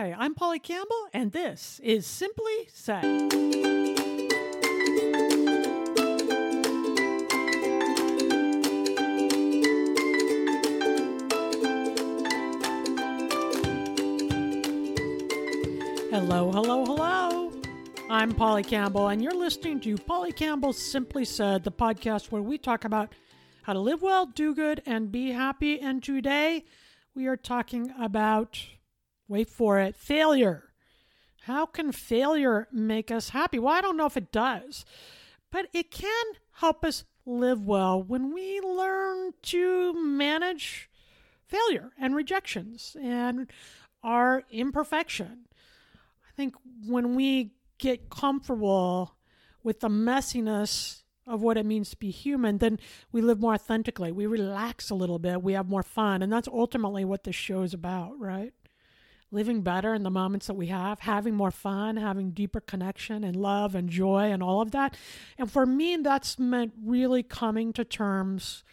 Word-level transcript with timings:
Hi, 0.00 0.14
I'm 0.16 0.32
Polly 0.36 0.60
Campbell, 0.60 1.08
and 1.12 1.32
this 1.32 1.80
is 1.82 2.06
Simply 2.06 2.68
Said. 2.72 3.02
Hello, 16.12 16.52
hello, 16.52 16.84
hello. 16.84 17.52
I'm 18.08 18.30
Polly 18.36 18.62
Campbell, 18.62 19.08
and 19.08 19.20
you're 19.20 19.34
listening 19.34 19.80
to 19.80 19.96
Polly 19.96 20.30
Campbell 20.30 20.72
Simply 20.72 21.24
Said, 21.24 21.64
the 21.64 21.72
podcast 21.72 22.30
where 22.30 22.40
we 22.40 22.56
talk 22.56 22.84
about 22.84 23.16
how 23.62 23.72
to 23.72 23.80
live 23.80 24.00
well, 24.00 24.26
do 24.26 24.54
good, 24.54 24.80
and 24.86 25.10
be 25.10 25.32
happy. 25.32 25.80
And 25.80 26.04
today 26.04 26.66
we 27.16 27.26
are 27.26 27.36
talking 27.36 27.92
about, 27.98 28.60
wait 29.28 29.48
for 29.48 29.78
it, 29.78 29.94
failure. 29.94 30.64
How 31.42 31.66
can 31.66 31.92
failure 31.92 32.68
make 32.72 33.10
us 33.10 33.30
happy? 33.30 33.58
Well, 33.58 33.74
I 33.74 33.80
don't 33.80 33.96
know 33.96 34.06
if 34.06 34.16
it 34.16 34.32
does, 34.32 34.84
but 35.50 35.68
it 35.72 35.90
can 35.90 36.24
help 36.52 36.84
us 36.84 37.04
live 37.24 37.62
well 37.62 38.02
when 38.02 38.32
we 38.34 38.60
learn 38.60 39.32
to 39.42 39.92
manage 39.94 40.88
failure 41.46 41.92
and 41.98 42.14
rejections 42.14 42.96
and 43.00 43.50
our 44.02 44.44
imperfection. 44.50 45.46
I 45.94 46.32
think 46.36 46.54
when 46.86 47.14
we 47.14 47.52
get 47.78 48.10
comfortable 48.10 49.16
with 49.62 49.80
the 49.80 49.88
messiness 49.88 51.02
of 51.26 51.42
what 51.42 51.58
it 51.58 51.66
means 51.66 51.90
to 51.90 51.96
be 51.96 52.10
human, 52.10 52.58
then 52.58 52.78
we 53.12 53.20
live 53.20 53.40
more 53.40 53.54
authentically. 53.54 54.10
We 54.10 54.26
relax 54.26 54.88
a 54.88 54.94
little 54.94 55.18
bit. 55.18 55.42
We 55.42 55.52
have 55.52 55.68
more 55.68 55.82
fun. 55.82 56.22
And 56.22 56.32
that's 56.32 56.48
ultimately 56.48 57.04
what 57.04 57.24
this 57.24 57.36
show 57.36 57.62
is 57.62 57.74
about, 57.74 58.18
right? 58.18 58.52
Living 59.30 59.60
better 59.60 59.92
in 59.92 60.04
the 60.04 60.10
moments 60.10 60.46
that 60.46 60.54
we 60.54 60.68
have, 60.68 61.00
having 61.00 61.34
more 61.34 61.50
fun, 61.50 61.96
having 61.96 62.30
deeper 62.30 62.60
connection 62.60 63.24
and 63.24 63.36
love 63.36 63.74
and 63.74 63.90
joy 63.90 64.32
and 64.32 64.42
all 64.42 64.62
of 64.62 64.70
that. 64.70 64.96
And 65.36 65.50
for 65.50 65.66
me, 65.66 65.96
that's 65.96 66.38
meant 66.38 66.72
really 66.82 67.22
coming 67.22 67.72
to 67.74 67.84
terms 67.84 68.64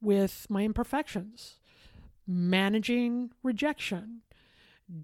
with 0.00 0.46
my 0.50 0.62
imperfections, 0.62 1.54
managing 2.26 3.30
rejection, 3.42 4.20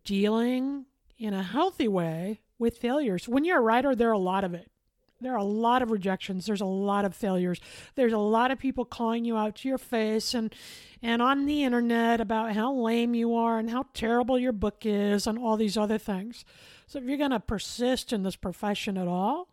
dealing 0.05 0.85
in 1.19 1.33
a 1.33 1.43
healthy 1.43 1.89
way 1.89 2.43
with 2.59 2.77
failures. 2.79 3.27
When 3.27 3.45
you're 3.45 3.59
a 3.59 3.63
writer, 3.63 3.95
there 3.95 4.11
are 4.11 4.13
a 4.13 4.19
lot 4.19 4.45
of 4.45 4.53
it. 4.53 4.71
There 5.21 5.33
are 5.33 5.39
a 5.39 5.45
lot 5.45 5.83
of 5.83 5.91
rejections. 5.91 6.47
There's 6.47 6.61
a 6.61 6.67
lot 6.67 7.05
of 7.05 7.15
failures. 7.15 7.61
There's 7.95 8.13
a 8.13 8.19
lot 8.19 8.51
of 8.51 8.59
people 8.59 8.85
calling 8.85 9.25
you 9.25 9.37
out 9.37 9.57
to 9.57 9.69
your 9.69 9.79
face 9.79 10.35
and 10.35 10.55
and 11.03 11.21
on 11.23 11.47
the 11.47 11.65
internet 11.65 12.21
about 12.21 12.55
how 12.55 12.73
lame 12.75 13.15
you 13.15 13.35
are 13.35 13.59
and 13.59 13.71
how 13.71 13.87
terrible 13.95 14.39
your 14.39 14.53
book 14.53 14.85
is 14.85 15.27
and 15.27 15.39
all 15.39 15.57
these 15.57 15.77
other 15.77 15.99
things. 15.99 16.45
So 16.87 16.99
if 16.99 17.05
you're 17.05 17.19
going 17.19 17.31
to 17.31 17.41
persist 17.41 18.13
in 18.13 18.23
this 18.23 18.37
profession 18.37 18.97
at 18.97 19.09
all, 19.09 19.49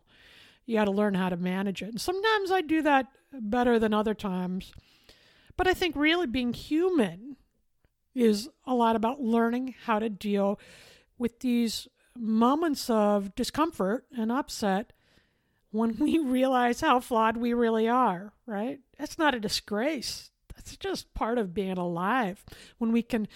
you 0.66 0.76
got 0.76 0.86
to 0.86 0.92
learn 0.92 1.14
how 1.14 1.30
to 1.30 1.38
manage 1.38 1.82
it. 1.82 1.90
And 1.90 2.02
sometimes 2.02 2.52
I 2.52 2.62
do 2.62 2.82
that 2.84 3.08
better 3.34 3.80
than 3.80 3.94
other 3.94 4.14
times. 4.14 4.74
But 5.58 5.68
I 5.68 5.74
think 5.74 5.96
really 5.96 6.28
being 6.28 6.54
human 6.54 7.38
is 8.16 8.50
a 8.66 8.74
lot 8.74 8.96
about 8.96 9.22
learning 9.22 9.76
how 9.86 10.00
to 10.00 10.10
deal 10.10 10.60
with 11.18 11.40
these 11.40 11.88
moments 12.18 12.90
of 12.90 13.36
discomfort 13.36 14.06
and 14.18 14.32
upset 14.32 14.94
when 15.72 15.96
we 16.00 16.20
realize 16.20 16.82
how 16.82 17.00
flawed 17.00 17.38
we 17.38 17.54
really 17.54 17.88
are, 17.88 18.34
right? 18.46 18.80
That's 18.98 19.18
not 19.18 19.36
a 19.36 19.40
disgrace. 19.40 20.32
That's 20.56 20.78
just 20.78 21.14
part 21.14 21.38
of 21.38 21.54
being 21.54 21.78
alive. 21.78 22.44
When 22.78 22.92
we 22.92 23.02
can 23.02 23.28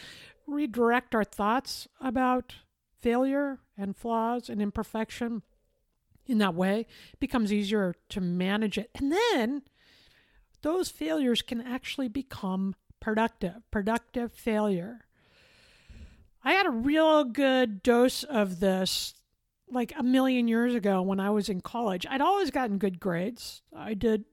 redirect 0.48 1.16
our 1.16 1.24
thoughts 1.24 1.88
about 2.00 2.56
failure 3.00 3.60
and 3.78 3.96
flaws 3.96 4.50
and 4.50 4.62
imperfection 4.62 5.42
in 6.28 6.38
that 6.40 6.56
way, 6.56 6.82
it 7.14 7.20
becomes 7.20 7.54
easier 7.54 7.96
to 8.10 8.22
manage 8.22 8.78
it. 8.78 8.90
And 8.96 9.12
then 9.12 9.64
those 10.62 10.90
failures 10.90 11.42
can 11.42 11.62
actually 11.62 12.08
become 12.08 12.76
productive, 13.00 13.62
productive 13.72 14.34
failure. 14.34 15.06
I 16.44 16.54
had 16.54 16.66
a 16.66 16.72
real 16.72 17.24
good 17.24 17.82
dose 17.82 18.24
of 18.24 18.60
this 18.60 19.14
like 19.70 19.94
a 19.98 20.04
million 20.04 20.48
years 20.48 20.76
ago 20.76 21.02
when 21.02 21.20
I 21.20 21.30
was 21.30 21.50
in 21.50 21.62
college. 21.62 22.06
I'd 22.10 22.22
always 22.22 22.52
gotten 22.52 22.78
good 22.78 23.00
grades. 23.00 23.62
I 23.76 23.94
did 23.94 24.26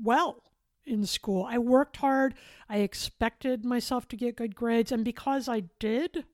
well 0.00 0.42
in 0.84 1.06
school. 1.06 1.46
I 1.48 1.58
worked 1.58 1.98
hard. 1.98 2.34
I 2.68 2.78
expected 2.78 3.64
myself 3.64 4.08
to 4.08 4.16
get 4.16 4.36
good 4.36 4.54
grades. 4.54 4.92
And 4.92 5.04
because 5.04 5.48
I 5.48 5.64
did, 5.78 6.24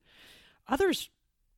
others 0.66 1.10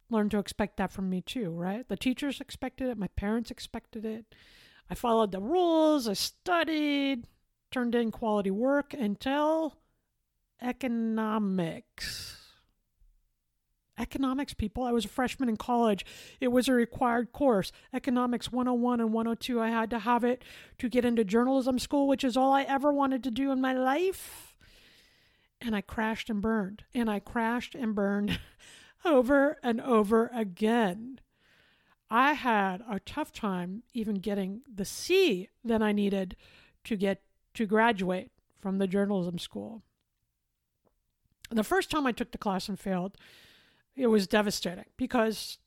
learned 0.08 0.32
to 0.32 0.38
expect 0.38 0.76
that 0.78 0.92
from 0.92 1.08
me 1.08 1.20
too, 1.20 1.50
right? 1.50 1.88
The 1.88 1.96
teachers 1.96 2.40
expected 2.40 2.88
it. 2.88 2.98
My 2.98 3.08
parents 3.08 3.50
expected 3.50 4.04
it. 4.04 4.34
I 4.88 4.94
followed 4.94 5.32
the 5.32 5.40
rules. 5.40 6.08
I 6.08 6.14
studied, 6.14 7.26
turned 7.70 7.94
in 7.94 8.10
quality 8.10 8.50
work 8.50 8.92
until 8.92 9.76
economics 10.60 12.39
economics, 13.98 14.54
people. 14.54 14.84
I 14.84 14.92
was 14.92 15.04
a 15.04 15.08
freshman 15.08 15.48
in 15.48 15.56
college. 15.56 16.04
It 16.40 16.48
was 16.48 16.68
a 16.68 16.72
required 16.72 17.32
course. 17.32 17.72
Economics 17.92 18.50
101 18.50 19.00
and 19.00 19.12
102. 19.12 19.60
I 19.60 19.68
had 19.68 19.90
to 19.90 19.98
have 20.00 20.24
it 20.24 20.42
to 20.78 20.88
get 20.88 21.04
into 21.04 21.24
journalism 21.24 21.78
school, 21.78 22.08
which 22.08 22.24
is 22.24 22.36
all 22.36 22.52
I 22.52 22.62
ever 22.62 22.92
wanted 22.92 23.22
to 23.24 23.30
do 23.30 23.52
in 23.52 23.60
my 23.60 23.72
life. 23.72 24.54
And 25.60 25.76
I 25.76 25.82
crashed 25.82 26.30
and 26.30 26.40
burned. 26.40 26.84
And 26.94 27.10
I 27.10 27.20
crashed 27.20 27.74
and 27.74 27.94
burned 27.94 28.40
over 29.04 29.58
and 29.62 29.80
over 29.80 30.30
again. 30.34 31.20
I 32.10 32.32
had 32.32 32.82
a 32.90 32.98
tough 32.98 33.32
time 33.32 33.84
even 33.94 34.16
getting 34.16 34.62
the 34.72 34.84
C 34.84 35.48
that 35.64 35.82
I 35.82 35.92
needed 35.92 36.36
to 36.84 36.96
get 36.96 37.22
to 37.54 37.66
graduate 37.66 38.30
from 38.60 38.78
the 38.78 38.88
journalism 38.88 39.38
school. 39.38 39.82
The 41.50 41.64
first 41.64 41.90
time 41.90 42.06
I 42.06 42.12
took 42.12 42.32
the 42.32 42.38
class 42.38 42.68
and 42.68 42.78
failed, 42.78 43.16
it 44.00 44.06
was 44.06 44.26
devastating 44.26 44.86
because 44.96 45.58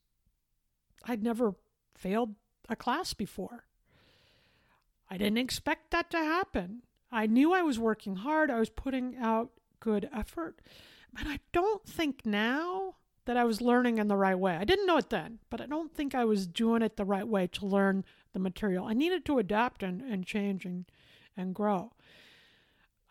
I'd 1.05 1.23
never 1.23 1.53
failed 1.95 2.33
a 2.67 2.75
class 2.75 3.13
before. 3.13 3.65
I 5.09 5.17
didn't 5.17 5.37
expect 5.37 5.91
that 5.91 6.09
to 6.11 6.17
happen. 6.17 6.81
I 7.11 7.27
knew 7.27 7.53
I 7.53 7.61
was 7.61 7.77
working 7.77 8.15
hard, 8.15 8.49
I 8.49 8.59
was 8.59 8.71
putting 8.71 9.15
out 9.17 9.51
good 9.79 10.09
effort, 10.11 10.61
but 11.13 11.27
I 11.27 11.39
don't 11.51 11.85
think 11.85 12.25
now 12.25 12.95
that 13.25 13.37
I 13.37 13.43
was 13.43 13.61
learning 13.61 13.99
in 13.99 14.07
the 14.07 14.17
right 14.17 14.37
way. 14.37 14.55
I 14.55 14.63
didn't 14.63 14.87
know 14.87 14.97
it 14.97 15.11
then, 15.11 15.37
but 15.51 15.61
I 15.61 15.67
don't 15.67 15.93
think 15.93 16.15
I 16.15 16.25
was 16.25 16.47
doing 16.47 16.81
it 16.81 16.97
the 16.97 17.05
right 17.05 17.27
way 17.27 17.45
to 17.47 17.67
learn 17.67 18.03
the 18.33 18.39
material. 18.39 18.85
I 18.85 18.93
needed 18.93 19.25
to 19.25 19.37
adapt 19.37 19.83
and, 19.83 20.01
and 20.01 20.25
change 20.25 20.65
and, 20.65 20.85
and 21.37 21.53
grow. 21.53 21.93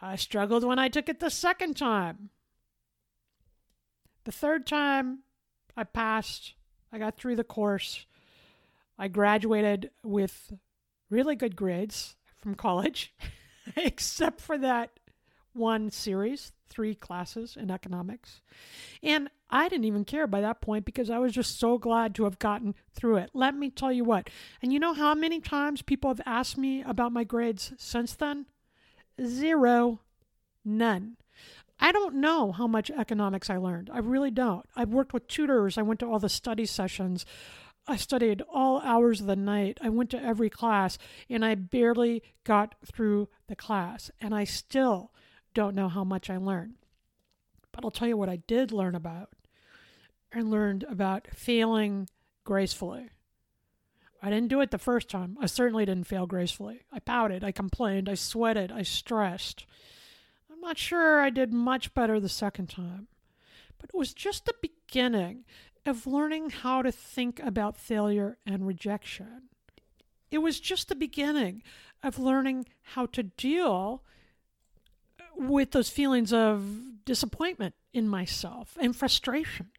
I 0.00 0.16
struggled 0.16 0.64
when 0.64 0.80
I 0.80 0.88
took 0.88 1.08
it 1.08 1.20
the 1.20 1.30
second 1.30 1.76
time. 1.76 2.30
The 4.24 4.32
third 4.32 4.66
time 4.66 5.20
I 5.76 5.84
passed, 5.84 6.54
I 6.92 6.98
got 6.98 7.16
through 7.16 7.36
the 7.36 7.44
course. 7.44 8.06
I 8.98 9.08
graduated 9.08 9.90
with 10.04 10.52
really 11.10 11.34
good 11.34 11.56
grades 11.56 12.16
from 12.40 12.54
college, 12.54 13.14
except 13.76 14.40
for 14.40 14.58
that 14.58 14.90
one 15.54 15.90
series, 15.90 16.52
three 16.68 16.94
classes 16.94 17.56
in 17.58 17.70
economics. 17.70 18.40
And 19.02 19.28
I 19.50 19.68
didn't 19.68 19.84
even 19.84 20.04
care 20.04 20.26
by 20.26 20.40
that 20.40 20.60
point 20.60 20.84
because 20.84 21.10
I 21.10 21.18
was 21.18 21.32
just 21.32 21.58
so 21.58 21.76
glad 21.76 22.14
to 22.14 22.24
have 22.24 22.38
gotten 22.38 22.74
through 22.94 23.16
it. 23.16 23.30
Let 23.34 23.54
me 23.54 23.70
tell 23.70 23.92
you 23.92 24.04
what. 24.04 24.30
And 24.62 24.72
you 24.72 24.80
know 24.80 24.94
how 24.94 25.14
many 25.14 25.40
times 25.40 25.82
people 25.82 26.08
have 26.10 26.22
asked 26.24 26.56
me 26.56 26.82
about 26.82 27.12
my 27.12 27.24
grades 27.24 27.72
since 27.76 28.14
then? 28.14 28.46
Zero. 29.22 30.00
None. 30.64 31.16
I 31.82 31.90
don't 31.90 32.14
know 32.14 32.52
how 32.52 32.68
much 32.68 32.92
economics 32.92 33.50
I 33.50 33.56
learned. 33.56 33.90
I 33.92 33.98
really 33.98 34.30
don't. 34.30 34.64
I've 34.76 34.90
worked 34.90 35.12
with 35.12 35.26
tutors. 35.26 35.76
I 35.76 35.82
went 35.82 35.98
to 35.98 36.06
all 36.06 36.20
the 36.20 36.28
study 36.28 36.64
sessions. 36.64 37.26
I 37.88 37.96
studied 37.96 38.40
all 38.48 38.80
hours 38.82 39.20
of 39.20 39.26
the 39.26 39.34
night. 39.34 39.78
I 39.82 39.88
went 39.88 40.08
to 40.10 40.22
every 40.22 40.48
class 40.48 40.96
and 41.28 41.44
I 41.44 41.56
barely 41.56 42.22
got 42.44 42.76
through 42.86 43.28
the 43.48 43.56
class. 43.56 44.12
And 44.20 44.32
I 44.32 44.44
still 44.44 45.10
don't 45.54 45.74
know 45.74 45.88
how 45.88 46.04
much 46.04 46.30
I 46.30 46.36
learned. 46.36 46.74
But 47.72 47.84
I'll 47.84 47.90
tell 47.90 48.06
you 48.06 48.16
what 48.16 48.28
I 48.28 48.36
did 48.36 48.70
learn 48.70 48.94
about. 48.94 49.30
I 50.32 50.42
learned 50.42 50.84
about 50.88 51.26
failing 51.34 52.08
gracefully. 52.44 53.10
I 54.22 54.30
didn't 54.30 54.50
do 54.50 54.60
it 54.60 54.70
the 54.70 54.78
first 54.78 55.08
time. 55.08 55.36
I 55.40 55.46
certainly 55.46 55.84
didn't 55.84 56.06
fail 56.06 56.26
gracefully. 56.26 56.82
I 56.92 57.00
pouted, 57.00 57.42
I 57.42 57.50
complained, 57.50 58.08
I 58.08 58.14
sweated, 58.14 58.70
I 58.70 58.82
stressed 58.82 59.66
not 60.62 60.78
sure 60.78 61.20
I 61.20 61.30
did 61.30 61.52
much 61.52 61.92
better 61.92 62.18
the 62.18 62.28
second 62.28 62.68
time, 62.68 63.08
but 63.78 63.90
it 63.92 63.96
was 63.96 64.14
just 64.14 64.46
the 64.46 64.54
beginning 64.62 65.44
of 65.84 66.06
learning 66.06 66.50
how 66.50 66.82
to 66.82 66.92
think 66.92 67.40
about 67.40 67.76
failure 67.76 68.38
and 68.46 68.66
rejection. 68.66 69.48
It 70.30 70.38
was 70.38 70.60
just 70.60 70.88
the 70.88 70.94
beginning 70.94 71.62
of 72.02 72.18
learning 72.18 72.66
how 72.82 73.06
to 73.06 73.24
deal 73.24 74.02
with 75.36 75.72
those 75.72 75.88
feelings 75.88 76.32
of 76.32 77.04
disappointment 77.04 77.74
in 77.92 78.08
myself 78.08 78.76
and 78.80 78.94
frustration. 78.94 79.70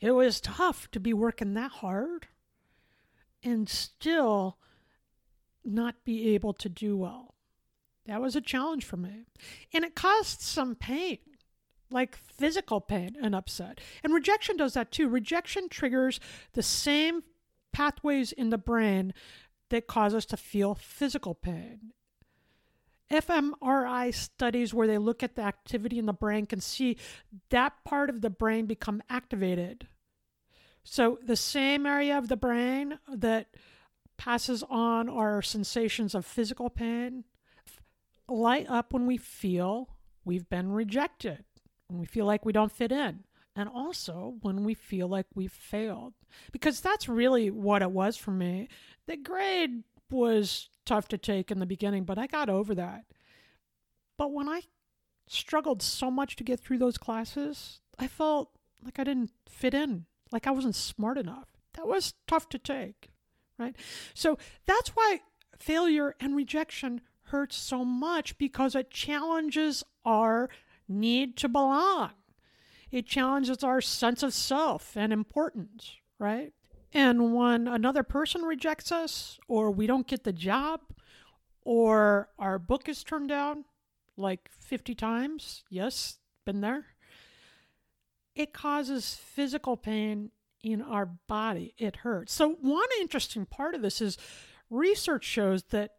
It 0.00 0.12
was 0.12 0.40
tough 0.40 0.90
to 0.92 1.00
be 1.00 1.12
working 1.12 1.54
that 1.54 1.70
hard 1.70 2.26
and 3.42 3.68
still 3.68 4.58
not 5.64 6.04
be 6.04 6.34
able 6.34 6.52
to 6.54 6.68
do 6.68 6.96
well. 6.96 7.33
That 8.06 8.20
was 8.20 8.36
a 8.36 8.40
challenge 8.40 8.84
for 8.84 8.96
me. 8.96 9.24
And 9.72 9.84
it 9.84 9.94
caused 9.94 10.40
some 10.40 10.74
pain, 10.74 11.18
like 11.90 12.16
physical 12.16 12.80
pain 12.80 13.16
and 13.20 13.34
upset. 13.34 13.80
And 14.02 14.12
rejection 14.12 14.56
does 14.56 14.74
that 14.74 14.92
too. 14.92 15.08
Rejection 15.08 15.68
triggers 15.68 16.20
the 16.52 16.62
same 16.62 17.22
pathways 17.72 18.32
in 18.32 18.50
the 18.50 18.58
brain 18.58 19.14
that 19.70 19.86
cause 19.86 20.14
us 20.14 20.26
to 20.26 20.36
feel 20.36 20.74
physical 20.74 21.34
pain. 21.34 21.92
fMRI 23.10 24.14
studies 24.14 24.74
where 24.74 24.86
they 24.86 24.98
look 24.98 25.22
at 25.22 25.34
the 25.34 25.42
activity 25.42 25.98
in 25.98 26.06
the 26.06 26.12
brain 26.12 26.46
can 26.46 26.60
see 26.60 26.96
that 27.50 27.72
part 27.84 28.10
of 28.10 28.20
the 28.20 28.30
brain 28.30 28.66
become 28.66 29.02
activated. 29.08 29.88
So, 30.84 31.18
the 31.22 31.36
same 31.36 31.86
area 31.86 32.18
of 32.18 32.28
the 32.28 32.36
brain 32.36 32.98
that 33.10 33.48
passes 34.18 34.62
on 34.68 35.08
our 35.08 35.40
sensations 35.40 36.14
of 36.14 36.26
physical 36.26 36.68
pain 36.68 37.24
light 38.28 38.66
up 38.68 38.92
when 38.92 39.06
we 39.06 39.16
feel 39.16 39.88
we've 40.24 40.48
been 40.48 40.72
rejected, 40.72 41.44
when 41.88 42.00
we 42.00 42.06
feel 42.06 42.26
like 42.26 42.44
we 42.44 42.52
don't 42.52 42.72
fit 42.72 42.92
in, 42.92 43.24
and 43.56 43.68
also 43.68 44.36
when 44.42 44.64
we 44.64 44.74
feel 44.74 45.08
like 45.08 45.26
we've 45.34 45.52
failed. 45.52 46.14
Because 46.52 46.80
that's 46.80 47.08
really 47.08 47.50
what 47.50 47.82
it 47.82 47.90
was 47.90 48.16
for 48.16 48.30
me. 48.30 48.68
The 49.06 49.16
grade 49.16 49.84
was 50.10 50.68
tough 50.86 51.08
to 51.08 51.18
take 51.18 51.50
in 51.50 51.58
the 51.58 51.66
beginning, 51.66 52.04
but 52.04 52.18
I 52.18 52.26
got 52.26 52.48
over 52.48 52.74
that. 52.74 53.04
But 54.16 54.32
when 54.32 54.48
I 54.48 54.62
struggled 55.26 55.82
so 55.82 56.10
much 56.10 56.36
to 56.36 56.44
get 56.44 56.60
through 56.60 56.78
those 56.78 56.98
classes, 56.98 57.80
I 57.98 58.06
felt 58.06 58.50
like 58.84 58.98
I 58.98 59.04
didn't 59.04 59.30
fit 59.48 59.74
in, 59.74 60.06
like 60.30 60.46
I 60.46 60.50
wasn't 60.50 60.76
smart 60.76 61.18
enough. 61.18 61.48
That 61.74 61.86
was 61.86 62.14
tough 62.26 62.48
to 62.50 62.58
take, 62.58 63.10
right? 63.58 63.74
So 64.14 64.38
that's 64.66 64.90
why 64.90 65.20
failure 65.58 66.14
and 66.20 66.36
rejection 66.36 67.00
hurts 67.26 67.56
so 67.56 67.84
much 67.84 68.36
because 68.38 68.74
it 68.74 68.90
challenges 68.90 69.84
our 70.04 70.48
need 70.88 71.36
to 71.38 71.48
belong. 71.48 72.10
It 72.90 73.06
challenges 73.06 73.64
our 73.64 73.80
sense 73.80 74.22
of 74.22 74.32
self 74.32 74.96
and 74.96 75.12
importance, 75.12 75.96
right? 76.18 76.52
And 76.92 77.34
when 77.34 77.66
another 77.66 78.04
person 78.04 78.42
rejects 78.42 78.92
us, 78.92 79.40
or 79.48 79.70
we 79.70 79.86
don't 79.86 80.06
get 80.06 80.22
the 80.22 80.32
job, 80.32 80.80
or 81.62 82.28
our 82.38 82.58
book 82.58 82.88
is 82.88 83.02
turned 83.02 83.28
down 83.28 83.64
like 84.16 84.48
50 84.60 84.94
times, 84.94 85.64
yes, 85.68 86.18
been 86.44 86.60
there, 86.60 86.86
it 88.36 88.52
causes 88.52 89.14
physical 89.14 89.76
pain 89.76 90.30
in 90.62 90.80
our 90.82 91.06
body. 91.06 91.74
It 91.78 91.96
hurts. 91.96 92.32
So, 92.32 92.56
one 92.60 92.88
interesting 93.00 93.44
part 93.44 93.74
of 93.74 93.82
this 93.82 94.00
is 94.00 94.16
research 94.70 95.24
shows 95.24 95.64
that 95.64 95.92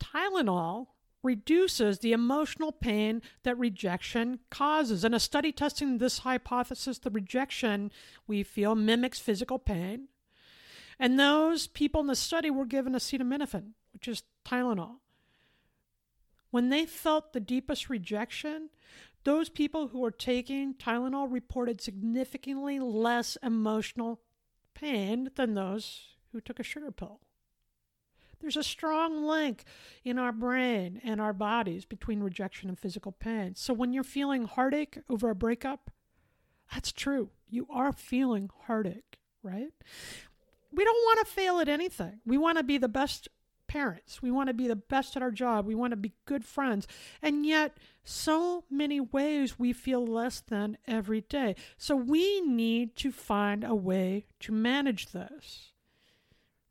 Tylenol 0.00 0.88
reduces 1.22 1.98
the 1.98 2.12
emotional 2.12 2.72
pain 2.72 3.22
that 3.42 3.58
rejection 3.58 4.38
causes. 4.50 5.04
In 5.04 5.14
a 5.14 5.20
study 5.20 5.52
testing 5.52 5.98
this 5.98 6.18
hypothesis, 6.18 6.98
the 6.98 7.10
rejection 7.10 7.90
we 8.26 8.42
feel 8.42 8.74
mimics 8.74 9.18
physical 9.18 9.58
pain. 9.58 10.08
And 10.98 11.18
those 11.18 11.66
people 11.66 12.00
in 12.00 12.06
the 12.06 12.16
study 12.16 12.50
were 12.50 12.66
given 12.66 12.92
acetaminophen, 12.92 13.72
which 13.92 14.08
is 14.08 14.22
Tylenol. 14.44 14.96
When 16.50 16.70
they 16.70 16.86
felt 16.86 17.32
the 17.32 17.40
deepest 17.40 17.90
rejection, 17.90 18.70
those 19.24 19.48
people 19.48 19.88
who 19.88 20.00
were 20.00 20.10
taking 20.10 20.74
Tylenol 20.74 21.30
reported 21.30 21.80
significantly 21.80 22.80
less 22.80 23.36
emotional 23.42 24.20
pain 24.74 25.30
than 25.36 25.54
those 25.54 26.16
who 26.32 26.40
took 26.40 26.58
a 26.58 26.62
sugar 26.62 26.90
pill. 26.90 27.20
There's 28.40 28.56
a 28.56 28.62
strong 28.62 29.24
link 29.24 29.64
in 30.04 30.18
our 30.18 30.32
brain 30.32 31.00
and 31.04 31.20
our 31.20 31.32
bodies 31.32 31.84
between 31.84 32.20
rejection 32.20 32.68
and 32.68 32.78
physical 32.78 33.12
pain. 33.12 33.54
So 33.54 33.72
when 33.74 33.92
you're 33.92 34.04
feeling 34.04 34.44
heartache 34.44 34.98
over 35.08 35.30
a 35.30 35.34
breakup, 35.34 35.90
that's 36.72 36.92
true. 36.92 37.30
You 37.48 37.66
are 37.70 37.92
feeling 37.92 38.50
heartache, 38.66 39.18
right? 39.42 39.72
We 40.72 40.84
don't 40.84 41.04
want 41.04 41.26
to 41.26 41.32
fail 41.32 41.60
at 41.60 41.68
anything. 41.68 42.20
We 42.26 42.38
want 42.38 42.58
to 42.58 42.64
be 42.64 42.78
the 42.78 42.88
best 42.88 43.28
parents. 43.68 44.20
We 44.22 44.30
want 44.30 44.48
to 44.48 44.54
be 44.54 44.66
the 44.66 44.76
best 44.76 45.16
at 45.16 45.22
our 45.22 45.30
job. 45.30 45.66
We 45.66 45.74
want 45.74 45.92
to 45.92 45.96
be 45.96 46.12
good 46.24 46.44
friends. 46.44 46.88
And 47.22 47.46
yet, 47.46 47.76
so 48.02 48.64
many 48.70 49.00
ways 49.00 49.58
we 49.58 49.72
feel 49.72 50.04
less 50.04 50.40
than 50.40 50.78
every 50.86 51.20
day. 51.20 51.54
So 51.76 51.94
we 51.94 52.40
need 52.40 52.96
to 52.96 53.12
find 53.12 53.62
a 53.62 53.74
way 53.74 54.26
to 54.40 54.52
manage 54.52 55.12
this 55.12 55.72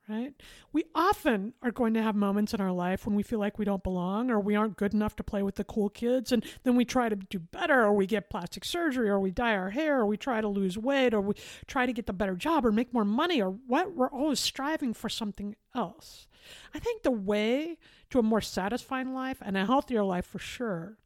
right? 0.09 0.33
We 0.71 0.85
often 0.95 1.53
are 1.61 1.71
going 1.71 1.93
to 1.95 2.01
have 2.01 2.15
moments 2.15 2.53
in 2.53 2.61
our 2.61 2.71
life 2.71 3.05
when 3.05 3.15
we 3.15 3.23
feel 3.23 3.39
like 3.39 3.59
we 3.59 3.65
don't 3.65 3.83
belong 3.83 4.31
or 4.31 4.39
we 4.39 4.55
aren't 4.55 4.77
good 4.77 4.93
enough 4.93 5.15
to 5.17 5.23
play 5.23 5.43
with 5.43 5.55
the 5.55 5.63
cool 5.63 5.89
kids. 5.89 6.31
And 6.31 6.45
then 6.63 6.75
we 6.75 6.85
try 6.85 7.09
to 7.09 7.15
do 7.15 7.39
better 7.39 7.83
or 7.83 7.93
we 7.93 8.05
get 8.05 8.29
plastic 8.29 8.63
surgery 8.63 9.09
or 9.09 9.19
we 9.19 9.31
dye 9.31 9.55
our 9.55 9.71
hair 9.71 9.99
or 9.99 10.05
we 10.05 10.17
try 10.17 10.39
to 10.39 10.47
lose 10.47 10.77
weight 10.77 11.13
or 11.13 11.21
we 11.21 11.33
try 11.67 11.85
to 11.85 11.93
get 11.93 12.05
the 12.05 12.13
better 12.13 12.35
job 12.35 12.65
or 12.65 12.71
make 12.71 12.93
more 12.93 13.05
money 13.05 13.41
or 13.41 13.51
what. 13.67 13.95
We're 13.95 14.09
always 14.09 14.39
striving 14.39 14.93
for 14.93 15.09
something 15.09 15.55
else. 15.75 16.27
I 16.73 16.79
think 16.79 17.03
the 17.03 17.11
way 17.11 17.77
to 18.09 18.19
a 18.19 18.23
more 18.23 18.41
satisfying 18.41 19.13
life 19.13 19.37
and 19.41 19.57
a 19.57 19.65
healthier 19.65 20.03
life 20.03 20.25
for 20.25 20.39
sure 20.39 20.97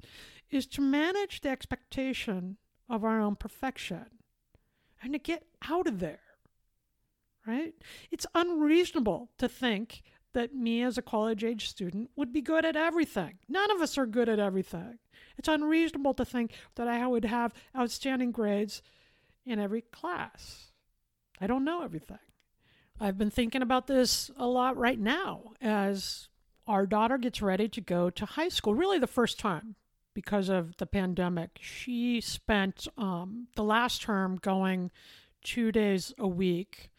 is 0.51 0.67
to 0.67 0.81
manage 0.81 1.41
the 1.41 1.49
expectation 1.49 2.57
of 2.89 3.03
our 3.03 3.19
own 3.19 3.35
perfection 3.35 4.05
and 5.01 5.13
to 5.13 5.19
get 5.19 5.43
out 5.67 5.87
of 5.87 5.99
there 5.99 6.19
right? 7.45 7.73
It's 8.11 8.25
unreasonable 8.35 9.29
to 9.37 9.47
think 9.47 10.03
that 10.33 10.55
me 10.55 10.81
as 10.81 10.97
a 10.97 11.01
college 11.01 11.43
age 11.43 11.67
student 11.67 12.09
would 12.15 12.31
be 12.31 12.41
good 12.41 12.65
at 12.65 12.75
everything. 12.75 13.39
None 13.49 13.71
of 13.71 13.81
us 13.81 13.97
are 13.97 14.05
good 14.05 14.29
at 14.29 14.39
everything. 14.39 14.99
It's 15.37 15.47
unreasonable 15.47 16.13
to 16.15 16.25
think 16.25 16.53
that 16.75 16.87
I 16.87 17.05
would 17.05 17.25
have 17.25 17.53
outstanding 17.75 18.31
grades 18.31 18.81
in 19.45 19.59
every 19.59 19.81
class. 19.81 20.71
I 21.39 21.47
don't 21.47 21.65
know 21.65 21.83
everything. 21.83 22.19
I've 22.99 23.17
been 23.17 23.31
thinking 23.31 23.63
about 23.63 23.87
this 23.87 24.29
a 24.37 24.45
lot 24.45 24.77
right 24.77 24.99
now 24.99 25.53
as 25.59 26.29
our 26.67 26.85
daughter 26.85 27.17
gets 27.17 27.41
ready 27.41 27.67
to 27.69 27.81
go 27.81 28.09
to 28.11 28.25
high 28.25 28.49
school, 28.49 28.75
really 28.75 28.99
the 28.99 29.07
first 29.07 29.39
time 29.39 29.75
because 30.13 30.49
of 30.49 30.77
the 30.77 30.85
pandemic. 30.85 31.57
She 31.59 32.21
spent 32.21 32.87
um, 32.97 33.47
the 33.55 33.63
last 33.63 34.03
term 34.03 34.37
going 34.41 34.91
two 35.43 35.71
days 35.71 36.13
a 36.19 36.27
week 36.27 36.90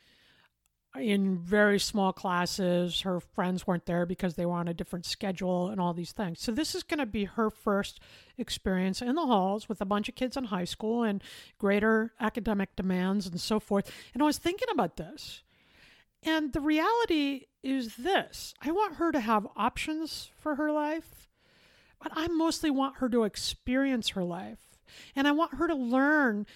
in 0.97 1.39
very 1.39 1.79
small 1.79 2.13
classes. 2.13 3.01
Her 3.03 3.21
friends 3.21 3.67
weren't 3.67 3.87
there 3.87 4.07
because 4.07 4.35
they 4.35 4.47
were 4.47 4.55
on 4.55 4.69
a 4.69 4.75
different 4.75 5.07
schedule 5.07 5.69
and 5.69 5.81
all 5.81 5.95
these 5.95 6.13
things. 6.13 6.41
So, 6.41 6.53
this 6.53 6.75
is 6.75 6.83
going 6.83 6.99
to 6.99 7.07
be 7.07 7.25
her 7.25 7.51
first 7.51 8.01
experience 8.37 9.01
in 9.03 9.15
the 9.15 9.27
halls 9.27 9.69
with 9.69 9.81
a 9.81 9.87
bunch 9.87 10.09
of 10.09 10.15
kids 10.15 10.37
in 10.37 10.45
high 10.45 10.65
school 10.65 11.03
and 11.03 11.23
greater 11.59 12.13
academic 12.21 12.77
demands 12.77 13.27
and 13.27 13.41
so 13.41 13.61
forth. 13.61 13.91
And 14.15 14.23
I 14.23 14.27
was 14.27 14.39
thinking 14.39 14.69
about 14.71 14.97
this. 14.97 15.43
And 16.25 16.53
the 16.53 16.61
reality 16.61 17.47
is 17.63 17.97
this 17.97 18.55
I 18.61 18.71
want 18.71 18.97
her 18.97 19.13
to 19.13 19.21
have 19.21 19.47
options 19.57 20.31
for 20.37 20.57
her 20.57 20.71
life, 20.71 21.29
but 22.03 22.13
I 22.15 22.29
mostly 22.29 22.71
want 22.71 22.97
her 22.99 23.09
to 23.09 23.25
experience 23.25 24.11
her 24.11 24.25
life 24.25 24.59
And 25.15 25.27
I 25.27 25.33
want 25.33 25.55
her 25.55 25.67
to 25.69 25.75
learn 25.75 26.47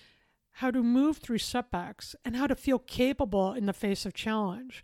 how 0.57 0.71
to 0.71 0.83
move 0.83 1.19
through 1.19 1.37
setbacks 1.37 2.17
and 2.25 2.35
how 2.35 2.47
to 2.47 2.55
feel 2.55 2.79
capable 2.79 3.53
in 3.53 3.67
the 3.67 3.75
face 3.75 4.07
of 4.07 4.15
challenge. 4.15 4.83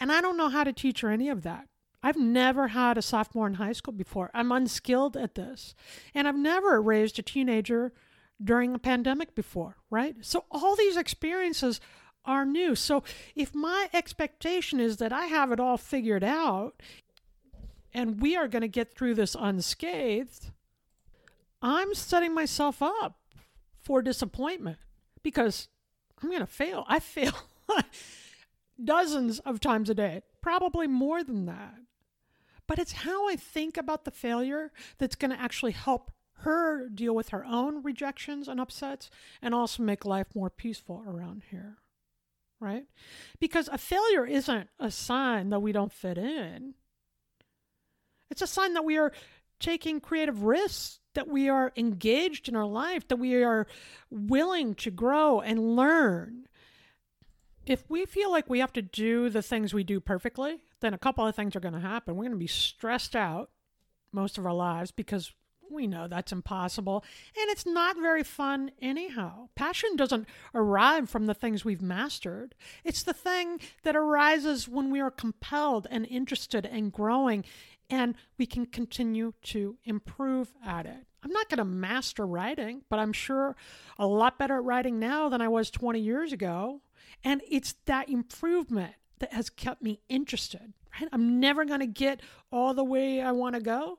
And 0.00 0.10
I 0.10 0.20
don't 0.20 0.36
know 0.36 0.48
how 0.48 0.64
to 0.64 0.72
teach 0.72 1.00
her 1.02 1.10
any 1.10 1.28
of 1.28 1.42
that. 1.42 1.68
I've 2.02 2.16
never 2.16 2.68
had 2.68 2.98
a 2.98 3.02
sophomore 3.02 3.46
in 3.46 3.54
high 3.54 3.72
school 3.72 3.94
before. 3.94 4.32
I'm 4.34 4.50
unskilled 4.50 5.16
at 5.16 5.36
this. 5.36 5.76
And 6.12 6.26
I've 6.26 6.36
never 6.36 6.82
raised 6.82 7.20
a 7.20 7.22
teenager 7.22 7.92
during 8.42 8.74
a 8.74 8.80
pandemic 8.80 9.36
before, 9.36 9.76
right? 9.90 10.16
So 10.22 10.44
all 10.50 10.74
these 10.74 10.96
experiences 10.96 11.80
are 12.24 12.44
new. 12.44 12.74
So 12.74 13.04
if 13.36 13.54
my 13.54 13.88
expectation 13.92 14.80
is 14.80 14.96
that 14.96 15.12
I 15.12 15.26
have 15.26 15.52
it 15.52 15.60
all 15.60 15.76
figured 15.76 16.24
out 16.24 16.82
and 17.94 18.20
we 18.20 18.36
are 18.36 18.48
going 18.48 18.62
to 18.62 18.68
get 18.68 18.92
through 18.92 19.14
this 19.14 19.36
unscathed, 19.38 20.50
I'm 21.62 21.94
setting 21.94 22.34
myself 22.34 22.82
up 22.82 23.20
for 23.84 24.02
disappointment 24.02 24.78
because 25.22 25.68
I'm 26.22 26.28
going 26.28 26.40
to 26.40 26.46
fail. 26.46 26.84
I 26.88 26.98
fail 27.00 27.32
dozens 28.82 29.38
of 29.40 29.60
times 29.60 29.90
a 29.90 29.94
day, 29.94 30.22
probably 30.40 30.86
more 30.86 31.22
than 31.22 31.46
that. 31.46 31.74
But 32.66 32.78
it's 32.78 32.92
how 32.92 33.28
I 33.28 33.36
think 33.36 33.76
about 33.76 34.04
the 34.04 34.10
failure 34.10 34.72
that's 34.98 35.16
going 35.16 35.30
to 35.30 35.40
actually 35.40 35.72
help 35.72 36.12
her 36.42 36.88
deal 36.88 37.14
with 37.14 37.30
her 37.30 37.44
own 37.44 37.82
rejections 37.82 38.48
and 38.48 38.60
upsets 38.60 39.10
and 39.40 39.54
also 39.54 39.82
make 39.82 40.04
life 40.04 40.28
more 40.34 40.50
peaceful 40.50 41.04
around 41.06 41.44
here. 41.50 41.78
Right? 42.60 42.84
Because 43.40 43.68
a 43.68 43.78
failure 43.78 44.24
isn't 44.24 44.68
a 44.78 44.90
sign 44.90 45.50
that 45.50 45.60
we 45.60 45.72
don't 45.72 45.92
fit 45.92 46.16
in. 46.16 46.74
It's 48.30 48.42
a 48.42 48.46
sign 48.46 48.74
that 48.74 48.84
we 48.84 48.96
are 48.96 49.12
taking 49.58 50.00
creative 50.00 50.44
risks, 50.44 51.00
that 51.14 51.28
we 51.28 51.48
are 51.48 51.72
engaged 51.76 52.48
in 52.48 52.56
our 52.56 52.66
life, 52.66 53.06
that 53.08 53.16
we 53.16 53.42
are 53.42 53.66
willing 54.10 54.74
to 54.76 54.90
grow 54.90 55.40
and 55.40 55.76
learn. 55.76 56.46
If 57.64 57.88
we 57.88 58.06
feel 58.06 58.30
like 58.30 58.50
we 58.50 58.58
have 58.58 58.72
to 58.72 58.82
do 58.82 59.28
the 59.28 59.42
things 59.42 59.72
we 59.72 59.84
do 59.84 60.00
perfectly, 60.00 60.60
then 60.80 60.94
a 60.94 60.98
couple 60.98 61.26
of 61.26 61.36
things 61.36 61.54
are 61.54 61.60
going 61.60 61.74
to 61.74 61.80
happen. 61.80 62.16
We're 62.16 62.24
going 62.24 62.32
to 62.32 62.38
be 62.38 62.46
stressed 62.46 63.14
out 63.14 63.50
most 64.12 64.36
of 64.36 64.44
our 64.44 64.54
lives 64.54 64.90
because 64.90 65.32
we 65.72 65.86
know 65.86 66.06
that's 66.06 66.32
impossible. 66.32 67.04
And 67.36 67.50
it's 67.50 67.66
not 67.66 67.96
very 67.96 68.22
fun 68.22 68.70
anyhow. 68.80 69.48
Passion 69.54 69.96
doesn't 69.96 70.28
arrive 70.54 71.08
from 71.08 71.26
the 71.26 71.34
things 71.34 71.64
we've 71.64 71.82
mastered, 71.82 72.54
it's 72.84 73.02
the 73.02 73.14
thing 73.14 73.60
that 73.82 73.96
arises 73.96 74.68
when 74.68 74.90
we 74.90 75.00
are 75.00 75.10
compelled 75.10 75.86
and 75.90 76.06
interested 76.06 76.66
and 76.66 76.92
growing, 76.92 77.44
and 77.92 78.16
we 78.38 78.46
can 78.46 78.64
continue 78.64 79.34
to 79.42 79.76
improve 79.84 80.54
at 80.64 80.86
it. 80.86 81.06
I'm 81.22 81.30
not 81.30 81.50
going 81.50 81.58
to 81.58 81.64
master 81.64 82.26
writing, 82.26 82.82
but 82.88 82.98
I'm 82.98 83.12
sure 83.12 83.54
a 83.98 84.06
lot 84.06 84.38
better 84.38 84.56
at 84.56 84.64
writing 84.64 84.98
now 84.98 85.28
than 85.28 85.42
I 85.42 85.48
was 85.48 85.70
20 85.70 86.00
years 86.00 86.32
ago. 86.32 86.80
And 87.22 87.42
it's 87.48 87.74
that 87.84 88.08
improvement 88.08 88.94
that 89.18 89.34
has 89.34 89.50
kept 89.50 89.82
me 89.82 90.00
interested. 90.08 90.72
Right? 90.98 91.08
I'm 91.12 91.38
never 91.38 91.66
going 91.66 91.80
to 91.80 91.86
get 91.86 92.22
all 92.50 92.72
the 92.72 92.82
way 92.82 93.20
I 93.20 93.32
want 93.32 93.56
to 93.56 93.60
go, 93.60 93.98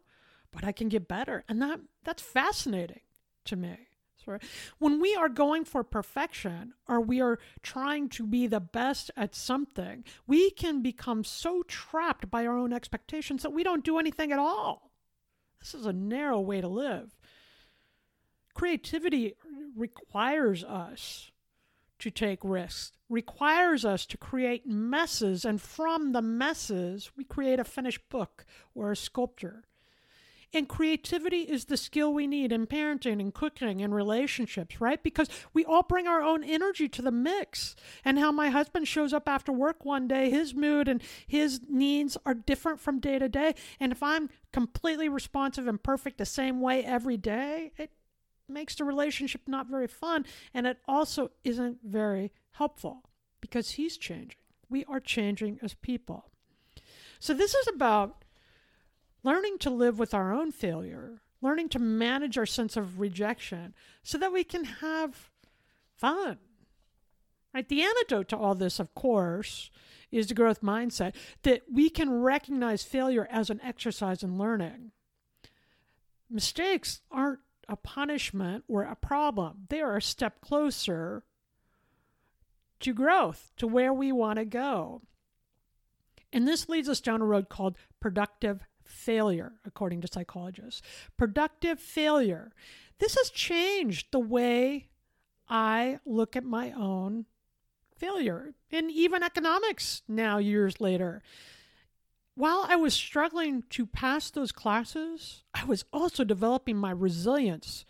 but 0.52 0.64
I 0.64 0.72
can 0.72 0.90
get 0.90 1.08
better. 1.08 1.44
And 1.48 1.62
that 1.62 1.80
that's 2.04 2.22
fascinating 2.22 3.02
to 3.46 3.56
me. 3.56 3.78
When 4.80 5.00
we 5.00 5.16
are 5.16 5.30
going 5.30 5.66
for 5.66 5.84
perfection 5.84 6.74
or 6.88 7.02
we 7.02 7.22
are 7.22 7.40
trying 7.62 8.10
to 8.10 8.26
be 8.26 8.48
the 8.48 8.60
best 8.60 9.12
at 9.16 9.36
something, 9.36 10.04
we 10.28 10.52
can 10.52 10.82
become 10.82 11.24
so 11.24 11.64
trapped 11.64 12.30
by 12.30 12.46
our 12.46 12.58
own 12.58 12.74
expectations 12.74 13.44
that 13.44 13.54
we 13.54 13.64
don't 13.64 13.84
do 13.84 13.98
anything 14.00 14.32
at 14.32 14.40
all. 14.40 14.92
This 15.60 15.74
is 15.74 15.86
a 15.86 15.94
narrow 15.94 16.40
way 16.40 16.62
to 16.62 16.68
live. 16.68 17.16
Creativity 18.54 19.36
requires 19.76 20.64
us 20.64 21.32
to 22.00 22.12
take 22.12 22.40
risks, 22.44 22.92
requires 23.10 23.86
us 23.86 24.06
to 24.06 24.18
create 24.18 24.68
messes, 24.68 25.46
and 25.46 25.62
from 25.62 26.12
the 26.12 26.22
messes, 26.22 27.12
we 27.16 27.24
create 27.24 27.60
a 27.60 27.64
finished 27.64 28.10
book 28.10 28.46
or 28.76 28.92
a 28.92 28.96
sculpture. 28.96 29.64
And 30.54 30.70
creativity 30.70 31.42
is 31.42 31.66
the 31.66 31.78
skill 31.78 32.14
we 32.14 32.28
need 32.28 32.52
in 32.52 32.68
parenting 32.68 33.20
and 33.20 33.34
cooking 33.34 33.82
and 33.82 33.94
relationships, 33.94 34.80
right? 34.80 35.02
Because 35.02 35.28
we 35.52 35.66
all 35.66 35.82
bring 35.82 36.08
our 36.08 36.22
own 36.22 36.44
energy 36.44 36.88
to 36.90 37.02
the 37.02 37.12
mix. 37.12 37.76
And 38.06 38.20
how 38.20 38.32
my 38.32 38.50
husband 38.50 38.88
shows 38.88 39.14
up 39.14 39.28
after 39.28 39.52
work 39.52 39.84
one 39.84 40.08
day, 40.08 40.30
his 40.30 40.54
mood 40.54 40.88
and 40.88 41.02
his 41.26 41.62
needs 41.68 42.18
are 42.26 42.36
different 42.36 42.80
from 42.80 43.00
day 43.00 43.18
to 43.18 43.28
day. 43.28 43.56
And 43.80 43.92
if 43.92 44.04
I'm 44.04 44.30
completely 44.52 45.10
responsive 45.10 45.68
and 45.68 45.82
perfect 45.82 46.20
the 46.20 46.26
same 46.26 46.62
way 46.62 46.84
every 46.84 47.18
day, 47.18 47.72
it 47.78 47.90
makes 48.48 48.76
the 48.76 48.84
relationship 48.84 49.42
not 49.48 49.68
very 49.68 49.88
fun. 49.88 50.26
And 50.54 50.68
it 50.68 50.78
also 50.88 51.32
isn't 51.44 51.80
very 51.84 52.32
helpful 52.52 53.04
because 53.42 53.72
he's 53.72 53.98
changing. 53.98 54.38
We 54.70 54.86
are 54.86 55.00
changing 55.00 55.60
as 55.64 55.74
people. 55.74 56.30
So 57.20 57.34
this 57.34 57.56
is 57.56 57.68
about 57.68 58.23
learning 59.24 59.58
to 59.60 59.70
live 59.70 59.98
with 59.98 60.14
our 60.14 60.34
own 60.34 60.52
failure, 60.52 61.22
learning 61.42 61.70
to 61.70 61.80
manage 61.80 62.38
our 62.38 62.46
sense 62.46 62.78
of 62.78 63.00
rejection 63.00 63.74
so 64.04 64.18
that 64.18 64.34
we 64.34 64.44
can 64.44 64.66
have 64.66 65.30
fun. 65.96 66.38
Right? 67.54 67.68
The 67.68 67.84
antidote 67.84 68.30
to 68.30 68.38
all 68.38 68.56
this, 68.56 68.80
of 68.80 68.94
course, 68.96 69.70
is 70.12 70.28
the 70.28 70.34
growth 70.34 70.62
mindset 70.62 71.16
that 71.44 71.64
we 71.72 71.90
can 71.90 72.22
recognize 72.22 72.84
failure 72.84 73.28
as 73.32 73.50
an 73.50 73.62
exercise 73.64 74.24
in 74.24 74.38
learning. 74.38 74.92
Mistakes 76.30 77.02
aren't 77.12 77.40
a 77.70 77.76
punishment 77.76 78.64
or 78.68 78.84
a 78.84 78.96
problem, 78.96 79.68
they 79.70 79.82
are 79.82 79.98
a 79.98 80.02
step 80.02 80.42
closer 80.42 81.24
to 82.80 82.94
growth, 82.94 83.52
to 83.56 83.66
where 83.66 83.94
we 83.94 84.12
want 84.12 84.38
to 84.38 84.46
go. 84.46 85.02
And 86.34 86.48
this 86.48 86.68
leads 86.68 86.90
us 86.90 87.00
down 87.00 87.22
a 87.22 87.26
road 87.26 87.48
called 87.48 87.78
productive 88.02 88.66
failure, 88.94 89.54
according 89.66 90.02
to 90.02 90.08
psychologists. 90.12 90.82
Productive 91.18 91.80
failure. 91.80 92.54
This 93.00 93.16
has 93.16 93.30
changed 93.30 94.08
the 94.12 94.20
way 94.20 94.90
I 95.50 96.00
look 96.06 96.36
at 96.36 96.46
my 96.46 96.72
own 96.72 97.26
failure, 97.98 98.54
and 98.72 98.92
even 98.92 99.24
economics 99.24 100.04
now, 100.08 100.38
years 100.38 100.80
later. 100.80 101.22
While 102.36 102.66
I 102.68 102.76
was 102.76 102.94
struggling 102.94 103.64
to 103.72 103.86
pass 103.86 104.32
those 104.32 104.52
classes, 104.52 105.44
I 105.54 105.66
was 105.66 105.86
also 105.94 106.24
developing 106.24 106.78
my 106.78 106.92
resilience 106.92 107.86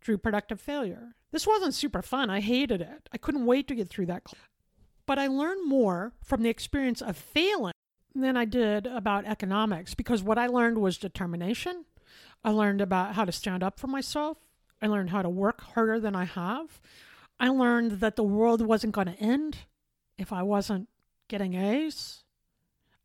through 0.00 0.18
productive 0.18 0.60
failure. 0.60 1.14
This 1.32 1.46
wasn't 1.46 1.74
super 1.74 2.02
fun. 2.02 2.30
I 2.30 2.40
hated 2.40 2.80
it. 2.80 3.08
I 3.12 3.18
couldn't 3.18 3.46
wait 3.46 3.68
to 3.68 3.74
get 3.74 3.88
through 3.88 4.06
that. 4.06 4.24
Class. 4.24 4.40
But 5.06 5.18
I 5.18 5.26
learned 5.26 5.68
more 5.68 6.12
from 6.22 6.42
the 6.42 6.50
experience 6.50 7.02
of 7.02 7.16
failing 7.16 7.72
than 8.20 8.36
I 8.36 8.44
did 8.44 8.86
about 8.86 9.24
economics 9.24 9.94
because 9.94 10.22
what 10.22 10.38
I 10.38 10.46
learned 10.46 10.78
was 10.78 10.98
determination. 10.98 11.84
I 12.44 12.50
learned 12.50 12.80
about 12.80 13.14
how 13.14 13.24
to 13.24 13.32
stand 13.32 13.62
up 13.62 13.78
for 13.78 13.86
myself. 13.86 14.38
I 14.80 14.86
learned 14.86 15.10
how 15.10 15.22
to 15.22 15.28
work 15.28 15.60
harder 15.60 15.98
than 15.98 16.14
I 16.14 16.24
have. 16.24 16.80
I 17.40 17.48
learned 17.48 18.00
that 18.00 18.16
the 18.16 18.22
world 18.22 18.62
wasn't 18.62 18.94
going 18.94 19.08
to 19.08 19.20
end 19.20 19.58
if 20.16 20.32
I 20.32 20.42
wasn't 20.42 20.88
getting 21.28 21.54
A's. 21.54 22.24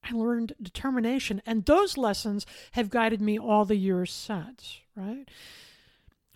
I 0.03 0.13
learned 0.13 0.53
determination, 0.61 1.41
and 1.45 1.65
those 1.65 1.97
lessons 1.97 2.45
have 2.73 2.89
guided 2.89 3.21
me 3.21 3.39
all 3.39 3.63
the 3.63 3.77
years 3.77 4.11
since, 4.11 4.81
right? 4.95 5.29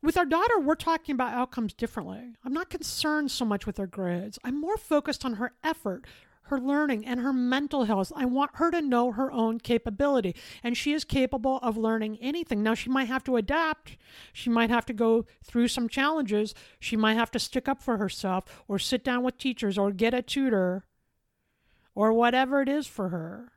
With 0.01 0.15
our 0.15 0.25
daughter, 0.25 0.59
we're 0.59 0.75
talking 0.75 1.13
about 1.13 1.33
outcomes 1.33 1.73
differently. 1.73 2.35
I'm 2.45 2.53
not 2.53 2.69
concerned 2.69 3.31
so 3.31 3.45
much 3.45 3.65
with 3.65 3.77
her 3.77 3.87
grades. 3.87 4.39
I'm 4.43 4.61
more 4.61 4.77
focused 4.77 5.25
on 5.25 5.33
her 5.33 5.53
effort, 5.63 6.05
her 6.47 6.59
learning 6.59 7.05
and 7.05 7.19
her 7.19 7.33
mental 7.33 7.85
health. 7.85 8.11
I 8.15 8.25
want 8.25 8.51
her 8.55 8.71
to 8.71 8.81
know 8.81 9.11
her 9.11 9.31
own 9.31 9.59
capability, 9.59 10.35
and 10.63 10.75
she 10.75 10.93
is 10.93 11.03
capable 11.03 11.57
of 11.57 11.77
learning 11.77 12.17
anything. 12.21 12.63
Now, 12.63 12.73
she 12.73 12.89
might 12.89 13.07
have 13.07 13.23
to 13.25 13.37
adapt, 13.37 13.97
she 14.33 14.49
might 14.49 14.69
have 14.69 14.85
to 14.87 14.93
go 14.93 15.25
through 15.43 15.67
some 15.67 15.89
challenges, 15.89 16.53
she 16.79 16.95
might 16.95 17.15
have 17.17 17.31
to 17.31 17.39
stick 17.39 17.67
up 17.67 17.81
for 17.81 17.97
herself, 17.97 18.45
or 18.67 18.79
sit 18.79 19.03
down 19.03 19.23
with 19.23 19.37
teachers, 19.37 19.77
or 19.77 19.91
get 19.91 20.13
a 20.13 20.21
tutor, 20.21 20.85
or 21.95 22.13
whatever 22.13 22.61
it 22.61 22.69
is 22.69 22.87
for 22.87 23.09
her. 23.09 23.51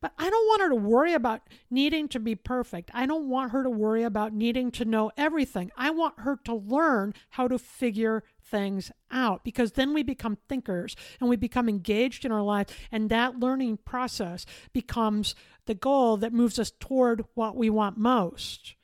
But 0.00 0.12
I 0.18 0.28
don't 0.30 0.46
want 0.46 0.62
her 0.62 0.68
to 0.70 0.76
worry 0.76 1.12
about 1.12 1.42
needing 1.70 2.08
to 2.08 2.20
be 2.20 2.34
perfect. 2.34 2.90
I 2.94 3.06
don't 3.06 3.28
want 3.28 3.52
her 3.52 3.62
to 3.62 3.70
worry 3.70 4.02
about 4.02 4.32
needing 4.32 4.70
to 4.72 4.84
know 4.84 5.10
everything. 5.16 5.70
I 5.76 5.90
want 5.90 6.20
her 6.20 6.38
to 6.44 6.54
learn 6.54 7.14
how 7.30 7.48
to 7.48 7.58
figure 7.58 8.24
things 8.40 8.92
out 9.10 9.44
because 9.44 9.72
then 9.72 9.92
we 9.92 10.02
become 10.02 10.38
thinkers 10.48 10.96
and 11.20 11.28
we 11.28 11.36
become 11.36 11.68
engaged 11.68 12.24
in 12.24 12.32
our 12.32 12.42
life. 12.42 12.66
And 12.92 13.10
that 13.10 13.40
learning 13.40 13.78
process 13.78 14.46
becomes 14.72 15.34
the 15.66 15.74
goal 15.74 16.16
that 16.18 16.32
moves 16.32 16.58
us 16.58 16.72
toward 16.78 17.24
what 17.34 17.56
we 17.56 17.70
want 17.70 17.98
most. 17.98 18.74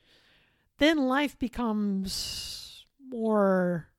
Then 0.79 0.97
life 0.97 1.37
becomes 1.37 2.85
more 3.07 3.89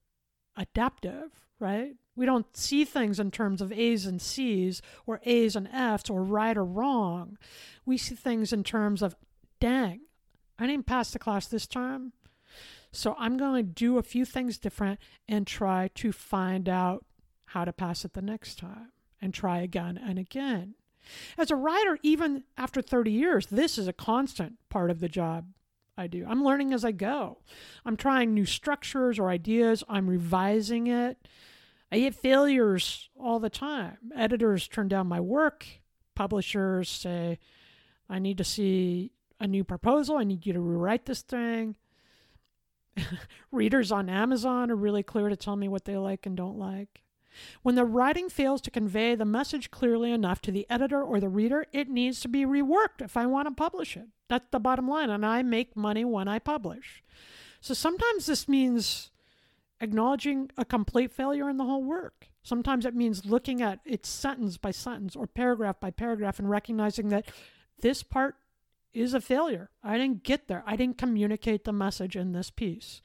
adaptive, 0.56 1.30
right? 1.58 1.94
We 2.16 2.26
don't 2.26 2.56
see 2.56 2.84
things 2.84 3.18
in 3.18 3.30
terms 3.30 3.60
of 3.60 3.72
A's 3.72 4.06
and 4.06 4.22
C's 4.22 4.80
or 5.06 5.20
A's 5.24 5.56
and 5.56 5.68
F's 5.72 6.08
or 6.08 6.22
right 6.22 6.56
or 6.56 6.64
wrong. 6.64 7.38
We 7.84 7.98
see 7.98 8.14
things 8.14 8.52
in 8.52 8.62
terms 8.62 9.02
of, 9.02 9.16
dang, 9.60 10.02
I 10.58 10.66
didn't 10.66 10.86
pass 10.86 11.10
the 11.10 11.18
class 11.18 11.46
this 11.46 11.66
time. 11.66 12.12
So 12.92 13.16
I'm 13.18 13.36
going 13.36 13.64
to 13.66 13.72
do 13.72 13.98
a 13.98 14.02
few 14.02 14.24
things 14.24 14.58
different 14.58 15.00
and 15.28 15.46
try 15.46 15.90
to 15.96 16.12
find 16.12 16.68
out 16.68 17.04
how 17.46 17.64
to 17.64 17.72
pass 17.72 18.04
it 18.04 18.12
the 18.12 18.22
next 18.22 18.58
time 18.58 18.92
and 19.20 19.34
try 19.34 19.58
again 19.58 19.98
and 19.98 20.18
again. 20.18 20.74
As 21.36 21.50
a 21.50 21.56
writer, 21.56 21.98
even 22.02 22.44
after 22.56 22.80
30 22.80 23.10
years, 23.10 23.46
this 23.46 23.78
is 23.78 23.88
a 23.88 23.92
constant 23.92 24.54
part 24.68 24.90
of 24.90 25.00
the 25.00 25.08
job 25.08 25.46
I 25.96 26.06
do. 26.06 26.24
I'm 26.28 26.44
learning 26.44 26.72
as 26.72 26.84
I 26.84 26.92
go. 26.92 27.38
I'm 27.84 27.96
trying 27.96 28.32
new 28.32 28.46
structures 28.46 29.18
or 29.18 29.28
ideas, 29.28 29.84
I'm 29.88 30.08
revising 30.08 30.86
it. 30.86 31.28
I 31.94 32.00
get 32.00 32.16
failures 32.16 33.08
all 33.16 33.38
the 33.38 33.48
time. 33.48 33.98
Editors 34.16 34.66
turn 34.66 34.88
down 34.88 35.06
my 35.06 35.20
work, 35.20 35.64
publishers 36.16 36.88
say, 36.88 37.38
I 38.10 38.18
need 38.18 38.36
to 38.38 38.44
see 38.44 39.12
a 39.38 39.46
new 39.46 39.62
proposal, 39.62 40.16
I 40.16 40.24
need 40.24 40.44
you 40.44 40.52
to 40.54 40.60
rewrite 40.60 41.06
this 41.06 41.22
thing. 41.22 41.76
Readers 43.52 43.92
on 43.92 44.08
Amazon 44.08 44.72
are 44.72 44.76
really 44.76 45.04
clear 45.04 45.28
to 45.28 45.36
tell 45.36 45.54
me 45.54 45.68
what 45.68 45.84
they 45.84 45.96
like 45.96 46.26
and 46.26 46.36
don't 46.36 46.58
like. 46.58 47.02
When 47.62 47.76
the 47.76 47.84
writing 47.84 48.28
fails 48.28 48.60
to 48.62 48.72
convey 48.72 49.14
the 49.14 49.24
message 49.24 49.70
clearly 49.70 50.10
enough 50.10 50.42
to 50.42 50.50
the 50.50 50.66
editor 50.68 51.00
or 51.00 51.20
the 51.20 51.28
reader, 51.28 51.64
it 51.72 51.88
needs 51.88 52.18
to 52.22 52.28
be 52.28 52.44
reworked 52.44 53.02
if 53.02 53.16
I 53.16 53.26
want 53.26 53.46
to 53.46 53.54
publish 53.54 53.96
it. 53.96 54.08
That's 54.28 54.48
the 54.50 54.58
bottom 54.58 54.88
line. 54.88 55.10
And 55.10 55.24
I 55.24 55.44
make 55.44 55.76
money 55.76 56.04
when 56.04 56.26
I 56.26 56.40
publish. 56.40 57.04
So 57.60 57.72
sometimes 57.72 58.26
this 58.26 58.48
means 58.48 59.12
acknowledging 59.80 60.50
a 60.56 60.64
complete 60.64 61.12
failure 61.12 61.48
in 61.48 61.56
the 61.56 61.64
whole 61.64 61.82
work. 61.82 62.28
Sometimes 62.42 62.84
it 62.84 62.94
means 62.94 63.24
looking 63.24 63.62
at 63.62 63.80
it 63.84 64.04
sentence 64.04 64.56
by 64.56 64.70
sentence 64.70 65.16
or 65.16 65.26
paragraph 65.26 65.80
by 65.80 65.90
paragraph 65.90 66.38
and 66.38 66.48
recognizing 66.48 67.08
that 67.08 67.26
this 67.80 68.02
part 68.02 68.36
is 68.92 69.14
a 69.14 69.20
failure. 69.20 69.70
I 69.82 69.98
didn't 69.98 70.22
get 70.22 70.46
there. 70.46 70.62
I 70.66 70.76
didn't 70.76 70.98
communicate 70.98 71.64
the 71.64 71.72
message 71.72 72.16
in 72.16 72.32
this 72.32 72.50
piece. 72.50 73.02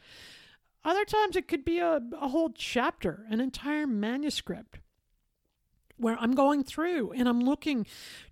Other 0.86 1.04
times 1.06 1.36
it 1.36 1.48
could 1.48 1.66
be 1.66 1.80
a, 1.80 2.00
a 2.20 2.30
whole 2.30 2.52
chapter, 2.56 3.26
an 3.30 3.42
entire 3.42 3.88
manuscript 3.88 4.80
where 5.98 6.18
I'm 6.20 6.34
going 6.34 6.64
through 6.64 7.12
and 7.12 7.28
I'm 7.28 7.42
looking 7.42 7.86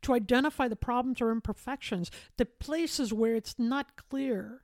to 0.03 0.13
identify 0.13 0.67
the 0.67 0.75
problems 0.75 1.19
or 1.19 1.31
imperfections, 1.31 2.09
the 2.37 2.45
places 2.45 3.11
where 3.11 3.35
it's 3.35 3.55
not 3.57 3.95
clear. 4.09 4.61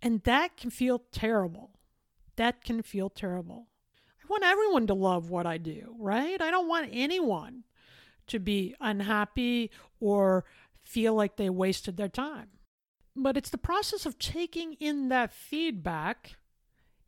And 0.00 0.22
that 0.22 0.56
can 0.56 0.70
feel 0.70 1.02
terrible. 1.12 1.75
That 2.36 2.62
can 2.62 2.82
feel 2.82 3.10
terrible. 3.10 3.68
I 4.22 4.26
want 4.28 4.44
everyone 4.44 4.86
to 4.88 4.94
love 4.94 5.30
what 5.30 5.46
I 5.46 5.58
do, 5.58 5.94
right? 5.98 6.40
I 6.40 6.50
don't 6.50 6.68
want 6.68 6.90
anyone 6.92 7.64
to 8.26 8.38
be 8.38 8.74
unhappy 8.80 9.70
or 10.00 10.44
feel 10.82 11.14
like 11.14 11.36
they 11.36 11.50
wasted 11.50 11.96
their 11.96 12.08
time. 12.08 12.48
But 13.14 13.36
it's 13.36 13.50
the 13.50 13.58
process 13.58 14.04
of 14.04 14.18
taking 14.18 14.74
in 14.74 15.08
that 15.08 15.32
feedback 15.32 16.36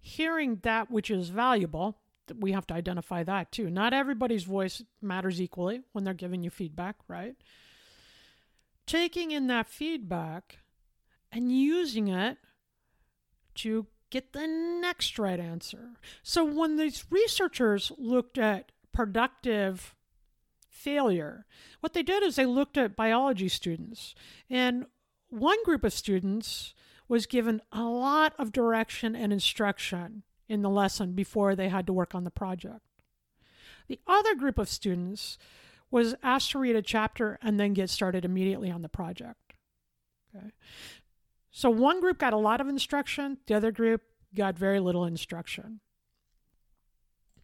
hearing 0.01 0.61
that 0.63 0.91
which 0.91 1.11
is 1.11 1.29
valuable, 1.29 1.99
we 2.39 2.53
have 2.53 2.67
to 2.67 2.75
identify 2.75 3.23
that 3.25 3.53
too. 3.53 3.71
Not 3.71 3.93
everybody's 3.93 4.45
voice 4.45 4.83
matters 5.03 5.41
equally 5.41 5.83
when 5.93 6.05
they're 6.05 6.15
giving 6.15 6.43
you 6.43 6.51
feedback, 6.51 6.97
right? 7.09 7.37
Taking 8.87 9.31
in 9.31 9.47
that 9.49 9.69
feedback 9.69 10.59
and 11.31 11.53
using 11.53 12.09
it 12.09 12.39
to 13.57 13.87
get 14.11 14.33
the 14.33 14.47
next 14.47 15.19
right 15.19 15.41
answer. 15.41 15.91
So 16.23 16.45
when 16.45 16.77
these 16.77 17.05
researchers 17.11 17.93
looked 17.99 18.39
at 18.39 18.73
productive 18.93 19.95
failure, 20.69 21.47
what 21.81 21.93
they 21.93 22.03
did 22.03 22.23
is 22.23 22.37
they 22.37 22.47
looked 22.47 22.79
at 22.79 22.97
biology 22.97 23.49
students. 23.49 24.15
And 24.49 24.87
one 25.29 25.63
group 25.65 25.85
of 25.85 25.93
students 25.93 26.75
was 27.09 27.27
given 27.27 27.63
a 27.73 27.83
lot 27.83 28.35
of 28.39 28.53
direction 28.53 29.17
and 29.17 29.33
instruction 29.33 30.23
in 30.49 30.63
the 30.63 30.71
lesson 30.71 31.13
before 31.13 31.55
they 31.55 31.69
had 31.69 31.87
to 31.87 31.93
work 31.93 32.15
on 32.15 32.25
the 32.25 32.31
project. 32.31 32.81
The 33.89 34.01
other 34.07 34.35
group 34.35 34.59
of 34.59 34.69
students 34.69 35.39
was 35.91 36.15
asked 36.23 36.51
to 36.51 36.59
read 36.59 36.77
a 36.77 36.83
chapter 36.83 37.39
and 37.43 37.59
then 37.59 37.73
get 37.73 37.91
started 37.91 38.25
immediately 38.25 38.71
on 38.71 38.83
the 38.83 38.89
project. 38.89 39.55
Okay. 40.35 40.51
So 41.59 41.71
one 41.71 42.01
group 42.01 42.19
got 42.19 42.35
a 42.35 42.37
lot 42.37 42.61
of 42.61 42.69
instruction, 42.69 43.39
the 43.49 43.55
other 43.55 43.73
group 43.73 44.03
got 44.33 44.57
very 44.57 44.79
little 44.79 45.05
instruction. 45.05 45.81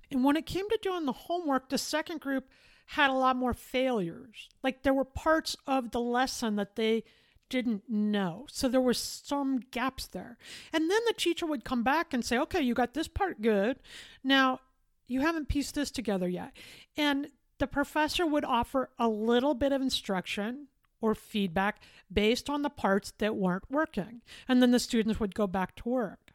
And 0.09 0.22
when 0.22 0.37
it 0.37 0.46
came 0.46 0.68
to 0.68 0.79
doing 0.81 1.05
the 1.05 1.11
homework, 1.11 1.68
the 1.68 1.79
second 1.79 2.20
group 2.20 2.48
had 2.87 3.11
a 3.11 3.14
lot 3.14 3.35
more 3.35 3.55
failures. 3.55 4.48
Like 4.62 4.85
there 4.85 4.94
were 4.94 5.05
parts 5.05 5.57
of 5.66 5.90
the 5.90 5.98
lesson 5.98 6.55
that 6.55 6.77
they 6.77 7.03
didn't 7.48 7.90
know. 7.90 8.46
So 8.48 8.68
there 8.68 8.81
were 8.81 8.94
some 8.94 9.59
gaps 9.72 10.07
there. 10.07 10.38
And 10.72 10.88
then 10.88 11.00
the 11.09 11.14
teacher 11.14 11.44
would 11.44 11.64
come 11.64 11.83
back 11.83 12.14
and 12.14 12.24
say, 12.24 12.38
okay, 12.38 12.62
you 12.62 12.72
got 12.72 12.94
this 12.94 13.09
part 13.09 13.42
good. 13.42 13.81
Now, 14.22 14.61
you 15.09 15.22
haven't 15.22 15.48
pieced 15.48 15.74
this 15.74 15.90
together 15.90 16.29
yet. 16.29 16.53
And 16.96 17.31
the 17.59 17.66
professor 17.66 18.24
would 18.24 18.44
offer 18.44 18.90
a 18.96 19.09
little 19.09 19.55
bit 19.55 19.72
of 19.72 19.83
instruction 19.83 20.68
or 21.05 21.14
feedback 21.14 21.83
based 22.11 22.49
on 22.49 22.62
the 22.62 22.71
parts 22.71 23.12
that 23.19 23.37
weren't 23.37 23.71
working. 23.71 24.23
And 24.49 24.62
then 24.62 24.71
the 24.71 24.79
students 24.79 25.21
would 25.21 25.35
go 25.35 25.47
back 25.47 25.77
to 25.77 25.88
work. 25.90 26.33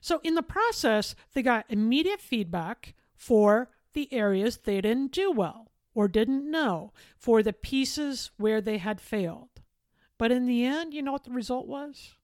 So 0.00 0.20
in 0.22 0.36
the 0.36 0.42
process, 0.42 1.16
they 1.32 1.42
got 1.42 1.66
immediate 1.68 2.20
feedback 2.20 2.94
for 3.16 3.70
the 3.92 4.12
areas 4.12 4.58
they 4.58 4.80
didn't 4.80 5.10
do 5.10 5.32
well 5.32 5.72
or 5.96 6.06
didn't 6.06 6.48
know, 6.48 6.92
for 7.16 7.42
the 7.42 7.52
pieces 7.52 8.30
where 8.36 8.60
they 8.60 8.78
had 8.78 9.00
failed. 9.00 9.48
But 10.16 10.30
in 10.30 10.46
the 10.46 10.64
end, 10.64 10.94
you 10.94 11.02
know 11.02 11.12
what 11.12 11.24
the 11.24 11.30
result 11.32 11.66
was? 11.66 12.14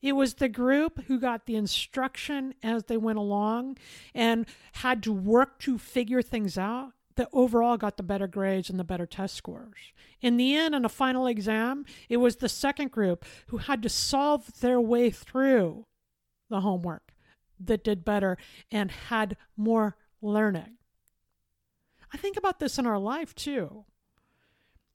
It 0.00 0.12
was 0.12 0.34
the 0.34 0.48
group 0.48 1.04
who 1.08 1.18
got 1.18 1.44
the 1.44 1.56
instruction 1.56 2.54
as 2.62 2.84
they 2.84 2.96
went 2.96 3.18
along 3.18 3.76
and 4.14 4.46
had 4.72 5.02
to 5.02 5.12
work 5.12 5.58
to 5.60 5.76
figure 5.76 6.22
things 6.22 6.56
out 6.56 6.92
that 7.16 7.28
overall 7.32 7.76
got 7.76 7.96
the 7.96 8.02
better 8.02 8.26
grades 8.26 8.70
and 8.70 8.78
the 8.78 8.84
better 8.84 9.06
test 9.06 9.34
scores. 9.34 9.92
In 10.20 10.36
the 10.36 10.54
end, 10.54 10.74
in 10.74 10.84
a 10.84 10.88
final 10.88 11.26
exam, 11.26 11.84
it 12.08 12.16
was 12.16 12.36
the 12.36 12.48
second 12.48 12.90
group 12.90 13.24
who 13.48 13.58
had 13.58 13.82
to 13.82 13.88
solve 13.88 14.60
their 14.60 14.80
way 14.80 15.10
through 15.10 15.86
the 16.50 16.60
homework 16.60 17.12
that 17.60 17.84
did 17.84 18.04
better 18.04 18.36
and 18.70 18.90
had 18.90 19.36
more 19.56 19.96
learning. 20.20 20.78
I 22.12 22.16
think 22.16 22.36
about 22.36 22.58
this 22.58 22.78
in 22.78 22.86
our 22.86 22.98
life 22.98 23.34
too. 23.34 23.84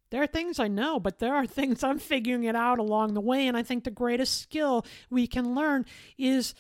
There 0.10 0.24
are 0.24 0.28
things 0.28 0.60
I 0.60 0.68
know, 0.68 1.00
but 1.00 1.20
there 1.20 1.36
are 1.36 1.46
things 1.46 1.84
I'm 1.84 2.00
figuring 2.00 2.44
it 2.44 2.56
out 2.56 2.80
along 2.80 3.14
the 3.14 3.22
way. 3.22 3.48
And 3.48 3.56
I 3.56 3.64
think 3.64 3.84
the 3.84 3.92
greatest 3.92 4.42
skill 4.42 4.86
we 5.10 5.28
can 5.28 5.56
learn 5.56 5.86
is 6.18 6.54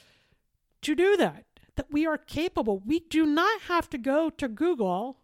to 0.81 0.95
do 0.95 1.17
that, 1.17 1.45
that 1.75 1.91
we 1.91 2.05
are 2.05 2.17
capable. 2.17 2.81
We 2.85 2.99
do 2.99 3.25
not 3.25 3.61
have 3.63 3.89
to 3.89 3.97
go 3.97 4.29
to 4.29 4.47
Google 4.47 5.18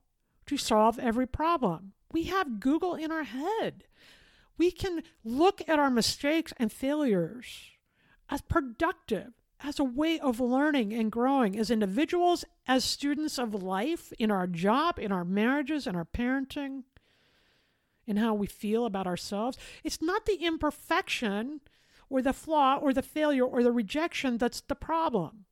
to 0.48 0.58
solve 0.58 1.00
every 1.00 1.28
problem. 1.28 1.94
We 2.12 2.24
have 2.24 2.60
Google 2.60 2.96
in 2.96 3.12
our 3.12 3.24
head. 3.24 3.86
We 4.58 4.72
can 4.72 5.04
look 5.24 5.62
at 5.68 5.80
our 5.80 5.90
mistakes 5.90 6.54
and 6.58 6.72
failures 6.72 7.72
as 8.30 8.42
productive, 8.42 9.34
as 9.62 9.80
a 9.80 9.84
way 9.84 10.20
of 10.20 10.40
learning 10.40 10.94
and 10.94 11.12
growing 11.12 11.58
as 11.58 11.70
individuals, 11.70 12.46
as 12.68 12.84
students 12.84 13.38
of 13.38 13.54
life, 13.54 14.14
in 14.18 14.32
our 14.32 14.48
job, 14.48 14.98
in 15.00 15.12
our 15.12 15.26
marriages, 15.26 15.88
in 15.88 15.96
our 15.96 16.06
parenting 16.06 16.84
in 18.08 18.18
how 18.18 18.34
we 18.34 18.48
feel 18.48 18.86
about 18.86 19.08
ourselves. 19.08 19.58
It's 19.84 20.02
not 20.02 20.26
the 20.26 20.36
imperfection 20.36 21.62
or 22.10 22.22
the 22.22 22.34
flaw 22.34 22.78
or 22.78 22.94
the 22.94 23.02
failure 23.02 23.46
or 23.46 23.64
the 23.64 23.72
rejection 23.72 24.38
that's 24.38 24.62
the 24.62 24.76
problem. 24.76 25.46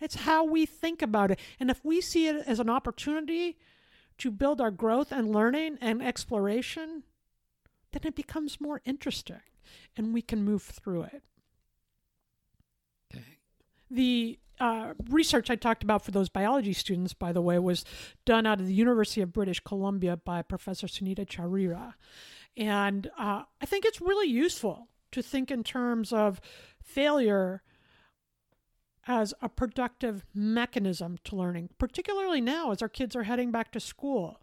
It's 0.00 0.16
how 0.16 0.44
we 0.44 0.64
think 0.64 1.02
about 1.02 1.30
it. 1.30 1.38
And 1.58 1.70
if 1.70 1.84
we 1.84 2.00
see 2.00 2.26
it 2.26 2.44
as 2.46 2.60
an 2.60 2.70
opportunity 2.70 3.58
to 4.20 4.30
build 4.30 4.60
our 4.60 4.70
growth 4.70 5.12
and 5.12 5.32
learning 5.32 5.78
and 5.80 6.02
exploration, 6.02 7.02
then 7.92 8.02
it 8.04 8.14
becomes 8.14 8.60
more 8.60 8.80
interesting 8.84 9.40
and 9.96 10.14
we 10.14 10.22
can 10.22 10.44
move 10.44 10.62
through 10.62 11.02
it. 11.02 11.22
Okay. 13.12 13.24
The 13.90 14.38
uh, 14.58 14.94
research 15.08 15.50
I 15.50 15.56
talked 15.56 15.82
about 15.82 16.04
for 16.04 16.10
those 16.10 16.28
biology 16.28 16.74
students, 16.74 17.14
by 17.14 17.32
the 17.32 17.40
way, 17.40 17.58
was 17.58 17.84
done 18.24 18.46
out 18.46 18.60
of 18.60 18.66
the 18.66 18.74
University 18.74 19.22
of 19.22 19.32
British 19.32 19.60
Columbia 19.60 20.16
by 20.18 20.42
Professor 20.42 20.86
Sunita 20.86 21.26
Charira. 21.26 21.94
And 22.56 23.10
uh, 23.18 23.44
I 23.60 23.66
think 23.66 23.84
it's 23.84 24.00
really 24.00 24.28
useful 24.28 24.88
to 25.12 25.22
think 25.22 25.50
in 25.50 25.64
terms 25.64 26.12
of 26.12 26.40
failure 26.82 27.62
as 29.06 29.34
a 29.40 29.48
productive 29.48 30.24
mechanism 30.34 31.18
to 31.24 31.36
learning, 31.36 31.70
particularly 31.78 32.40
now 32.40 32.70
as 32.70 32.82
our 32.82 32.88
kids 32.88 33.16
are 33.16 33.24
heading 33.24 33.50
back 33.50 33.72
to 33.72 33.80
school. 33.80 34.40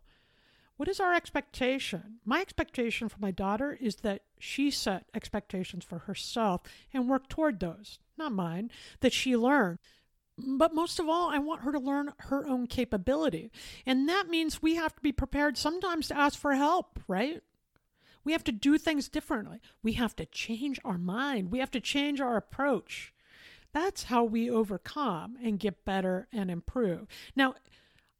What 0.77 0.87
is 0.87 0.99
our 0.99 1.13
expectation? 1.13 2.19
My 2.23 2.39
expectation 2.39 3.09
for 3.09 3.17
my 3.19 3.31
daughter 3.31 3.77
is 3.81 3.97
that 3.97 4.21
she 4.37 4.69
set 4.69 5.05
expectations 5.13 5.83
for 5.83 5.99
herself 5.99 6.61
and 6.93 7.09
work 7.09 7.27
toward 7.27 7.59
those, 7.59 7.99
not 8.17 8.31
mine, 8.31 8.69
that 8.99 9.13
she 9.13 9.35
learn. 9.35 9.79
But 10.37 10.75
most 10.75 10.99
of 10.99 11.09
all, 11.09 11.29
I 11.31 11.39
want 11.39 11.61
her 11.63 11.71
to 11.71 11.79
learn 11.79 12.13
her 12.17 12.47
own 12.47 12.67
capability. 12.67 13.51
And 13.87 14.07
that 14.07 14.29
means 14.29 14.61
we 14.61 14.75
have 14.75 14.95
to 14.95 15.01
be 15.01 15.11
prepared 15.11 15.57
sometimes 15.57 16.09
to 16.09 16.17
ask 16.17 16.37
for 16.37 16.53
help, 16.53 16.99
right? 17.07 17.41
We 18.23 18.33
have 18.33 18.43
to 18.43 18.51
do 18.51 18.77
things 18.77 19.09
differently. 19.09 19.59
We 19.81 19.93
have 19.93 20.15
to 20.17 20.27
change 20.27 20.79
our 20.85 20.99
mind. 20.99 21.49
We 21.49 21.57
have 21.57 21.71
to 21.71 21.79
change 21.79 22.21
our 22.21 22.37
approach. 22.37 23.13
That's 23.77 24.05
how 24.05 24.23
we 24.23 24.49
overcome 24.49 25.37
and 25.43 25.59
get 25.59 25.85
better 25.85 26.27
and 26.33 26.49
improve. 26.49 27.05
Now, 27.35 27.53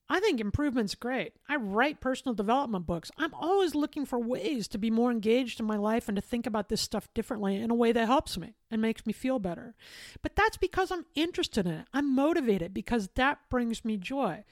I 0.08 0.20
think 0.20 0.40
improvement's 0.40 0.94
great. 0.94 1.34
I 1.50 1.56
write 1.56 2.00
personal 2.00 2.36
development 2.36 2.86
books. 2.86 3.10
I'm 3.18 3.34
always 3.34 3.74
looking 3.74 4.06
for 4.06 4.20
ways 4.20 4.68
to 4.68 4.78
be 4.78 4.92
more 4.92 5.10
engaged 5.10 5.60
in 5.60 5.66
my 5.66 5.78
life 5.78 6.08
and 6.08 6.16
to 6.16 6.22
think 6.22 6.46
about 6.46 6.70
this 6.70 6.80
stuff 6.80 7.12
differently 7.16 7.56
in 7.56 7.72
a 7.72 7.76
way 7.76 7.92
that 7.92 8.06
helps 8.06 8.38
me 8.38 8.54
and 8.70 8.84
makes 8.84 9.08
me 9.08 9.14
feel 9.14 9.40
better. 9.40 9.74
But 10.22 10.36
that's 10.36 10.58
because 10.58 10.92
I'm 10.92 11.08
interested 11.16 11.66
in 11.66 11.72
it. 11.72 11.88
I'm 11.92 12.14
motivated 12.14 12.72
because 12.72 13.10
that 13.16 13.40
brings 13.50 13.84
me 13.84 13.98
joy. 13.98 14.44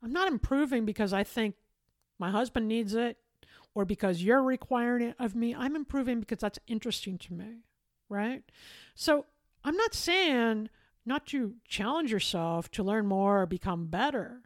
I'm 0.00 0.12
not 0.12 0.28
improving 0.28 0.84
because 0.84 1.12
I 1.12 1.24
think 1.24 1.56
my 2.20 2.30
husband 2.30 2.68
needs 2.68 2.94
it 2.94 3.18
or 3.74 3.84
because 3.84 4.22
you're 4.22 4.44
requiring 4.44 5.08
it 5.08 5.16
of 5.18 5.34
me. 5.34 5.56
I'm 5.56 5.74
improving 5.74 6.20
because 6.20 6.38
that's 6.38 6.60
interesting 6.68 7.18
to 7.18 7.32
me, 7.32 7.64
right? 8.08 8.44
So 8.94 9.26
I'm 9.64 9.76
not 9.76 9.94
saying 9.94 10.68
not 11.06 11.26
to 11.28 11.54
challenge 11.66 12.10
yourself 12.12 12.70
to 12.72 12.82
learn 12.82 13.06
more 13.06 13.42
or 13.42 13.46
become 13.46 13.86
better. 13.86 14.42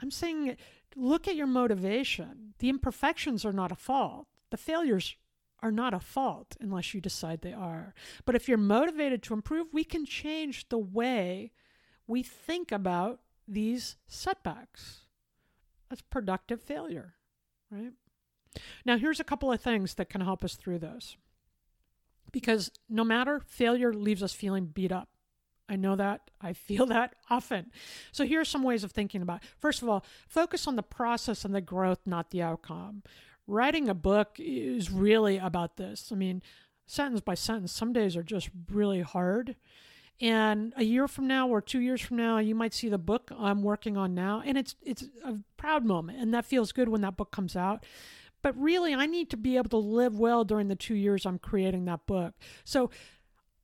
I'm 0.00 0.10
saying 0.10 0.56
look 0.96 1.28
at 1.28 1.36
your 1.36 1.46
motivation. 1.46 2.54
The 2.58 2.68
imperfections 2.68 3.44
are 3.44 3.52
not 3.52 3.72
a 3.72 3.76
fault. 3.76 4.26
The 4.50 4.56
failures 4.56 5.16
are 5.62 5.72
not 5.72 5.94
a 5.94 6.00
fault 6.00 6.56
unless 6.60 6.94
you 6.94 7.00
decide 7.00 7.40
they 7.40 7.52
are. 7.52 7.94
But 8.24 8.34
if 8.34 8.48
you're 8.48 8.58
motivated 8.58 9.22
to 9.24 9.34
improve, 9.34 9.68
we 9.72 9.84
can 9.84 10.04
change 10.04 10.68
the 10.68 10.78
way 10.78 11.52
we 12.06 12.22
think 12.22 12.70
about 12.70 13.20
these 13.48 13.96
setbacks. 14.06 15.06
That's 15.88 16.02
productive 16.02 16.62
failure, 16.62 17.14
right? 17.70 17.92
Now, 18.84 18.98
here's 18.98 19.20
a 19.20 19.24
couple 19.24 19.50
of 19.50 19.60
things 19.60 19.94
that 19.94 20.08
can 20.08 20.20
help 20.20 20.44
us 20.44 20.54
through 20.54 20.78
this. 20.78 21.16
Because 22.34 22.72
no 22.88 23.04
matter, 23.04 23.40
failure 23.46 23.94
leaves 23.94 24.20
us 24.20 24.32
feeling 24.32 24.66
beat 24.66 24.90
up. 24.90 25.08
I 25.68 25.76
know 25.76 25.94
that. 25.94 26.32
I 26.40 26.52
feel 26.52 26.84
that 26.94 27.14
often. 27.30 27.70
So 28.10 28.24
here 28.24 28.40
are 28.40 28.44
some 28.44 28.64
ways 28.64 28.82
of 28.82 28.90
thinking 28.90 29.22
about 29.22 29.44
it. 29.44 29.48
First 29.60 29.82
of 29.82 29.88
all, 29.88 30.04
focus 30.26 30.66
on 30.66 30.74
the 30.74 30.82
process 30.82 31.44
and 31.44 31.54
the 31.54 31.60
growth, 31.60 32.00
not 32.04 32.32
the 32.32 32.42
outcome. 32.42 33.04
Writing 33.46 33.88
a 33.88 33.94
book 33.94 34.34
is 34.38 34.90
really 34.90 35.38
about 35.38 35.76
this. 35.76 36.10
I 36.10 36.16
mean, 36.16 36.42
sentence 36.86 37.20
by 37.20 37.34
sentence, 37.34 37.70
some 37.70 37.92
days 37.92 38.16
are 38.16 38.24
just 38.24 38.50
really 38.68 39.02
hard. 39.02 39.54
And 40.20 40.72
a 40.76 40.82
year 40.82 41.06
from 41.06 41.28
now 41.28 41.46
or 41.48 41.60
two 41.60 41.80
years 41.80 42.00
from 42.00 42.16
now, 42.16 42.38
you 42.38 42.56
might 42.56 42.74
see 42.74 42.88
the 42.88 42.98
book 42.98 43.30
I'm 43.38 43.62
working 43.62 43.96
on 43.96 44.12
now, 44.12 44.42
and 44.44 44.56
it's 44.58 44.76
it's 44.82 45.04
a 45.24 45.38
proud 45.56 45.84
moment, 45.84 46.20
and 46.20 46.32
that 46.34 46.44
feels 46.44 46.70
good 46.70 46.88
when 46.88 47.00
that 47.00 47.16
book 47.16 47.32
comes 47.32 47.56
out. 47.56 47.84
But 48.44 48.56
really, 48.60 48.94
I 48.94 49.06
need 49.06 49.30
to 49.30 49.38
be 49.38 49.56
able 49.56 49.70
to 49.70 49.78
live 49.78 50.18
well 50.18 50.44
during 50.44 50.68
the 50.68 50.76
two 50.76 50.94
years 50.94 51.24
I'm 51.24 51.38
creating 51.38 51.86
that 51.86 52.06
book. 52.06 52.34
So 52.62 52.90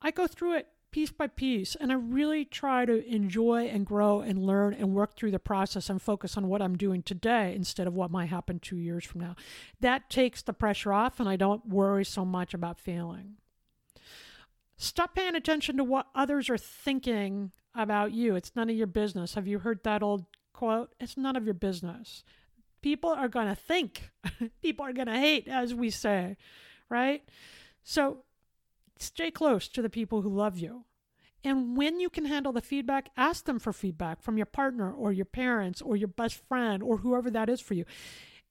I 0.01 0.09
go 0.09 0.25
through 0.25 0.55
it 0.55 0.67
piece 0.89 1.11
by 1.11 1.27
piece. 1.27 1.75
And 1.75 1.91
I 1.91 1.95
really 1.95 2.45
try 2.45 2.85
to 2.85 3.07
enjoy 3.07 3.67
and 3.67 3.85
grow 3.85 4.21
and 4.21 4.43
learn 4.43 4.73
and 4.73 4.95
work 4.95 5.15
through 5.15 5.31
the 5.31 5.39
process 5.39 5.87
and 5.87 6.01
focus 6.01 6.35
on 6.35 6.47
what 6.47 6.63
I'm 6.63 6.77
doing 6.77 7.03
today 7.03 7.53
instead 7.55 7.85
of 7.85 7.93
what 7.93 8.09
might 8.09 8.29
happen 8.29 8.59
two 8.59 8.77
years 8.77 9.05
from 9.05 9.21
now. 9.21 9.35
That 9.79 10.09
takes 10.09 10.41
the 10.41 10.51
pressure 10.51 10.91
off, 10.91 11.19
and 11.19 11.29
I 11.29 11.35
don't 11.35 11.67
worry 11.67 12.03
so 12.03 12.25
much 12.25 12.53
about 12.55 12.79
failing. 12.79 13.35
Stop 14.77 15.13
paying 15.13 15.35
attention 15.35 15.77
to 15.77 15.83
what 15.83 16.07
others 16.15 16.49
are 16.49 16.57
thinking 16.57 17.51
about 17.75 18.13
you. 18.13 18.35
It's 18.35 18.55
none 18.55 18.67
of 18.69 18.75
your 18.75 18.87
business. 18.87 19.35
Have 19.35 19.47
you 19.47 19.59
heard 19.59 19.83
that 19.83 20.01
old 20.01 20.25
quote? 20.53 20.95
It's 20.99 21.17
none 21.17 21.35
of 21.35 21.45
your 21.45 21.53
business. 21.53 22.23
People 22.81 23.11
are 23.11 23.27
going 23.27 23.47
to 23.47 23.55
think, 23.55 24.09
people 24.61 24.85
are 24.85 24.93
going 24.93 25.07
to 25.07 25.17
hate, 25.17 25.47
as 25.47 25.73
we 25.73 25.89
say, 25.89 26.37
right? 26.89 27.23
So 27.83 28.23
stay 28.97 29.31
close 29.31 29.67
to 29.69 29.81
the 29.81 29.89
people 29.89 30.21
who 30.21 30.29
love 30.29 30.57
you. 30.57 30.85
And 31.43 31.75
when 31.75 31.99
you 31.99 32.09
can 32.09 32.25
handle 32.25 32.51
the 32.51 32.61
feedback, 32.61 33.09
ask 33.17 33.45
them 33.45 33.59
for 33.59 33.73
feedback 33.73 34.21
from 34.21 34.37
your 34.37 34.45
partner 34.45 34.91
or 34.91 35.11
your 35.11 35.25
parents 35.25 35.81
or 35.81 35.95
your 35.95 36.07
best 36.07 36.41
friend 36.47 36.83
or 36.83 36.97
whoever 36.97 37.31
that 37.31 37.49
is 37.49 37.61
for 37.61 37.73
you. 37.73 37.85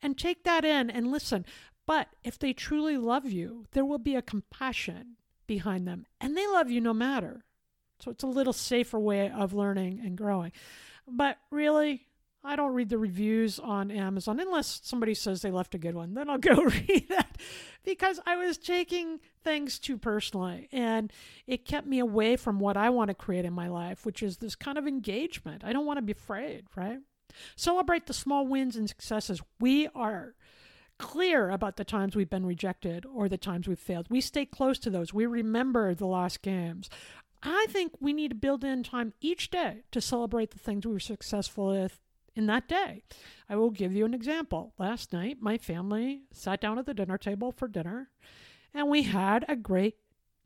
And 0.03 0.19
take 0.19 0.45
that 0.45 0.64
in 0.64 0.90
and 0.90 1.12
listen. 1.12 1.45
But 1.87 2.09
if 2.25 2.38
they 2.38 2.53
truly 2.53 2.97
love 2.97 3.31
you, 3.31 3.66
there 3.73 3.85
will 3.85 3.99
be 3.99 4.16
a 4.16 4.23
compassion 4.23 5.16
behind 5.47 5.87
them. 5.87 6.07
And 6.21 6.37
they 6.37 6.47
love 6.49 6.71
you 6.71 6.81
no 6.81 6.95
matter. 6.95 7.45
So 8.01 8.11
it's 8.11 8.25
a 8.25 8.29
little 8.29 8.53
safer 8.53 8.99
way 8.99 9.31
of 9.31 9.53
learning 9.53 10.01
and 10.05 10.16
growing. 10.16 10.53
But 11.07 11.38
really, 11.51 12.07
I 12.42 12.57
don't 12.57 12.72
read 12.72 12.88
the 12.88 12.98
reviews 12.98 13.59
on 13.59 13.90
Amazon 13.90 14.40
unless 14.40 14.81
somebody 14.83 15.14
says 15.14 15.42
they 15.42 15.50
left 15.50 15.74
a 15.74 15.79
good 15.79 15.94
one. 15.94 16.14
Then 16.14 16.31
I'll 16.31 16.38
go 16.38 16.55
read 16.55 17.07
that 17.11 17.37
because 17.85 18.20
I 18.26 18.37
was 18.37 18.57
taking 18.57 19.20
things 19.44 19.79
too 19.79 19.98
personally 19.98 20.68
and 20.72 21.12
it 21.46 21.66
kept 21.66 21.87
me 21.87 21.98
away 21.98 22.37
from 22.37 22.59
what 22.59 22.76
I 22.76 22.90
want 22.90 23.09
to 23.09 23.14
create 23.14 23.44
in 23.44 23.53
my 23.53 23.68
life, 23.68 24.07
which 24.07 24.22
is 24.22 24.38
this 24.38 24.55
kind 24.55 24.79
of 24.79 24.87
engagement. 24.87 25.64
I 25.64 25.72
don't 25.72 25.87
want 25.87 25.98
to 25.98 26.03
be 26.03 26.12
afraid, 26.12 26.64
right? 26.74 26.98
Celebrate 27.57 28.07
the 28.07 28.14
small 28.14 28.46
wins 28.46 28.74
and 28.76 28.88
successes. 28.88 29.40
We 29.61 29.88
are 29.94 30.35
clear 30.98 31.50
about 31.50 31.76
the 31.76 31.85
times 31.85 32.14
we've 32.14 32.31
been 32.31 32.44
rejected 32.44 33.07
or 33.07 33.29
the 33.29 33.38
times 33.38 33.68
we've 33.68 33.79
failed. 33.79 34.07
We 34.11 34.20
stay 34.20 34.44
close 34.44 34.79
to 34.81 34.90
those. 34.90 35.14
We 35.14 35.26
remember 35.26 35.94
the 35.94 36.07
lost 36.07 36.42
games. 36.42 36.90
I 37.42 37.66
think 37.70 37.92
we 38.00 38.12
need 38.12 38.29
to 38.29 38.35
build 38.35 38.64
in 38.64 38.83
time 38.83 39.14
each 39.20 39.50
day 39.50 39.85
to 39.92 40.00
celebrate 40.00 40.50
the 40.50 40.59
things 40.59 40.85
we 40.85 40.92
were 40.92 41.00
successful 41.00 41.68
with 41.68 42.00
in 42.40 42.46
that 42.46 42.66
day. 42.66 43.03
I 43.48 43.57
will 43.57 43.70
give 43.70 43.94
you 43.94 44.05
an 44.07 44.14
example. 44.14 44.72
Last 44.79 45.12
night, 45.12 45.38
my 45.40 45.59
family 45.59 46.22
sat 46.33 46.61
down 46.61 46.79
at 46.79 46.87
the 46.87 46.94
dinner 46.94 47.18
table 47.18 47.53
for 47.53 47.68
dinner, 47.68 48.09
and 48.72 48.88
we 48.88 49.03
had 49.03 49.44
a 49.46 49.57
great 49.57 49.96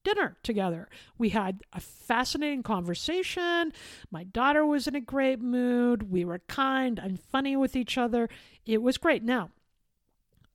dinner 0.02 0.36
together. 0.42 0.88
We 1.16 1.30
had 1.30 1.62
a 1.72 1.80
fascinating 1.80 2.64
conversation. 2.64 3.72
My 4.10 4.24
daughter 4.24 4.66
was 4.66 4.86
in 4.86 4.96
a 4.96 5.00
great 5.00 5.40
mood. 5.40 6.10
We 6.10 6.24
were 6.24 6.40
kind 6.40 6.98
and 6.98 7.20
funny 7.20 7.56
with 7.56 7.76
each 7.76 7.96
other. 7.96 8.28
It 8.66 8.82
was 8.82 8.98
great. 8.98 9.22
Now, 9.22 9.50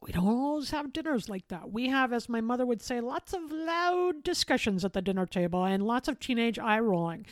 we 0.02 0.12
don't 0.12 0.28
always 0.28 0.71
have 0.71 0.93
dinners 0.93 1.30
like 1.30 1.47
that. 1.47 1.71
We 1.71 1.88
have, 1.88 2.12
as 2.13 2.30
my 2.30 2.41
mother 2.41 2.65
would 2.65 2.82
say, 2.82 2.99
lots 2.99 3.34
of 3.34 3.52
loud 3.52 4.23
discussions 4.23 4.84
at 4.84 4.93
the 4.93 5.02
dinner 5.02 5.25
table 5.25 5.63
and 5.63 5.84
lots 5.84 6.08
of 6.08 6.19
teenage 6.19 6.60
eye 6.60 6.80
rolling. 6.80 7.25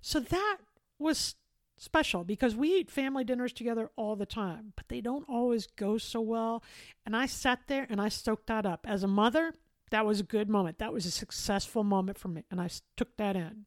So 0.00 0.20
that 0.20 0.58
was 0.98 1.34
special 1.82 2.22
because 2.22 2.54
we 2.54 2.76
eat 2.76 2.90
family 2.90 3.24
dinners 3.24 3.52
together 3.52 3.90
all 3.96 4.14
the 4.14 4.24
time, 4.24 4.72
but 4.76 4.88
they 4.88 5.00
don't 5.00 5.28
always 5.28 5.66
go 5.66 5.98
so 5.98 6.20
well. 6.20 6.62
And 7.04 7.16
I 7.16 7.26
sat 7.26 7.60
there 7.66 7.86
and 7.90 8.00
I 8.00 8.08
soaked 8.08 8.46
that 8.46 8.64
up. 8.64 8.86
As 8.88 9.02
a 9.02 9.08
mother, 9.08 9.52
that 9.90 10.06
was 10.06 10.20
a 10.20 10.24
good 10.24 10.48
moment. 10.48 10.78
That 10.78 10.92
was 10.92 11.06
a 11.06 11.10
successful 11.10 11.82
moment 11.82 12.18
for 12.18 12.28
me, 12.28 12.44
and 12.50 12.60
I 12.60 12.70
took 12.96 13.16
that 13.16 13.36
in. 13.36 13.66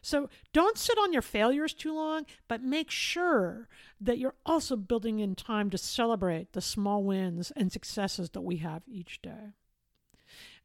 So 0.00 0.30
don't 0.54 0.78
sit 0.78 0.96
on 0.96 1.12
your 1.12 1.22
failures 1.22 1.74
too 1.74 1.92
long, 1.92 2.24
but 2.48 2.62
make 2.62 2.90
sure 2.90 3.68
that 4.00 4.18
you're 4.18 4.36
also 4.46 4.76
building 4.76 5.18
in 5.18 5.34
time 5.34 5.68
to 5.70 5.78
celebrate 5.78 6.52
the 6.52 6.62
small 6.62 7.04
wins 7.04 7.50
and 7.54 7.70
successes 7.70 8.30
that 8.30 8.40
we 8.40 8.58
have 8.58 8.82
each 8.88 9.20
day. 9.20 9.52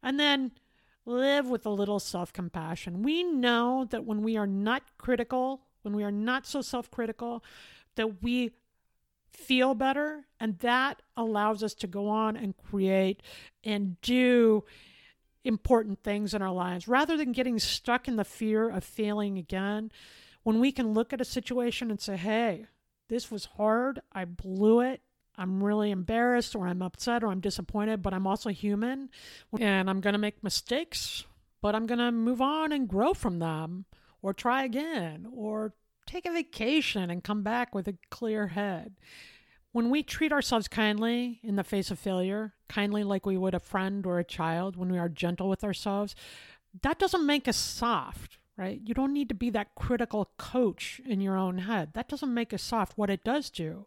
And 0.02 0.18
then 0.18 0.52
live 1.04 1.46
with 1.46 1.66
a 1.66 1.70
little 1.70 2.00
self 2.00 2.32
compassion. 2.32 3.02
We 3.02 3.24
know 3.24 3.86
that 3.90 4.06
when 4.06 4.22
we 4.22 4.36
are 4.36 4.46
not 4.46 4.82
critical 4.96 5.65
when 5.86 5.96
we 5.96 6.04
are 6.04 6.12
not 6.12 6.46
so 6.46 6.60
self 6.60 6.90
critical, 6.90 7.42
that 7.94 8.22
we 8.22 8.50
feel 9.30 9.74
better. 9.74 10.26
And 10.40 10.58
that 10.58 11.00
allows 11.16 11.62
us 11.62 11.74
to 11.74 11.86
go 11.86 12.08
on 12.08 12.36
and 12.36 12.54
create 12.56 13.22
and 13.64 13.98
do 14.00 14.64
important 15.44 16.02
things 16.02 16.34
in 16.34 16.42
our 16.42 16.52
lives 16.52 16.88
rather 16.88 17.16
than 17.16 17.30
getting 17.30 17.58
stuck 17.60 18.08
in 18.08 18.16
the 18.16 18.24
fear 18.24 18.68
of 18.68 18.82
failing 18.82 19.38
again. 19.38 19.92
When 20.42 20.58
we 20.58 20.72
can 20.72 20.92
look 20.92 21.12
at 21.12 21.20
a 21.20 21.24
situation 21.24 21.90
and 21.90 22.00
say, 22.00 22.16
hey, 22.16 22.66
this 23.08 23.30
was 23.30 23.44
hard, 23.56 24.00
I 24.12 24.24
blew 24.24 24.80
it. 24.80 25.00
I'm 25.38 25.62
really 25.62 25.90
embarrassed 25.90 26.56
or 26.56 26.66
I'm 26.66 26.82
upset 26.82 27.22
or 27.22 27.28
I'm 27.28 27.40
disappointed, 27.40 28.02
but 28.02 28.12
I'm 28.14 28.26
also 28.26 28.50
human 28.50 29.10
and 29.58 29.88
I'm 29.88 30.00
going 30.00 30.14
to 30.14 30.18
make 30.18 30.42
mistakes, 30.42 31.24
but 31.60 31.74
I'm 31.74 31.86
going 31.86 31.98
to 31.98 32.10
move 32.10 32.40
on 32.40 32.72
and 32.72 32.88
grow 32.88 33.12
from 33.14 33.38
them 33.38 33.84
or 34.26 34.34
try 34.34 34.64
again 34.64 35.24
or 35.32 35.72
take 36.04 36.26
a 36.26 36.32
vacation 36.32 37.10
and 37.10 37.22
come 37.22 37.44
back 37.44 37.72
with 37.72 37.86
a 37.86 37.96
clear 38.10 38.48
head. 38.48 38.96
When 39.70 39.88
we 39.88 40.02
treat 40.02 40.32
ourselves 40.32 40.66
kindly 40.66 41.38
in 41.44 41.54
the 41.54 41.62
face 41.62 41.92
of 41.92 41.98
failure, 42.00 42.54
kindly 42.68 43.04
like 43.04 43.24
we 43.24 43.36
would 43.36 43.54
a 43.54 43.60
friend 43.60 44.04
or 44.04 44.18
a 44.18 44.24
child, 44.24 44.74
when 44.74 44.90
we 44.90 44.98
are 44.98 45.08
gentle 45.08 45.48
with 45.48 45.62
ourselves, 45.62 46.16
that 46.82 46.98
doesn't 46.98 47.24
make 47.24 47.46
us 47.46 47.56
soft, 47.56 48.38
right? 48.56 48.80
You 48.84 48.94
don't 48.94 49.12
need 49.12 49.28
to 49.28 49.34
be 49.34 49.48
that 49.50 49.76
critical 49.76 50.32
coach 50.38 51.00
in 51.06 51.20
your 51.20 51.36
own 51.36 51.58
head. 51.58 51.90
That 51.94 52.08
doesn't 52.08 52.34
make 52.34 52.52
us 52.52 52.64
soft. 52.64 52.98
What 52.98 53.10
it 53.10 53.22
does 53.22 53.48
do 53.48 53.86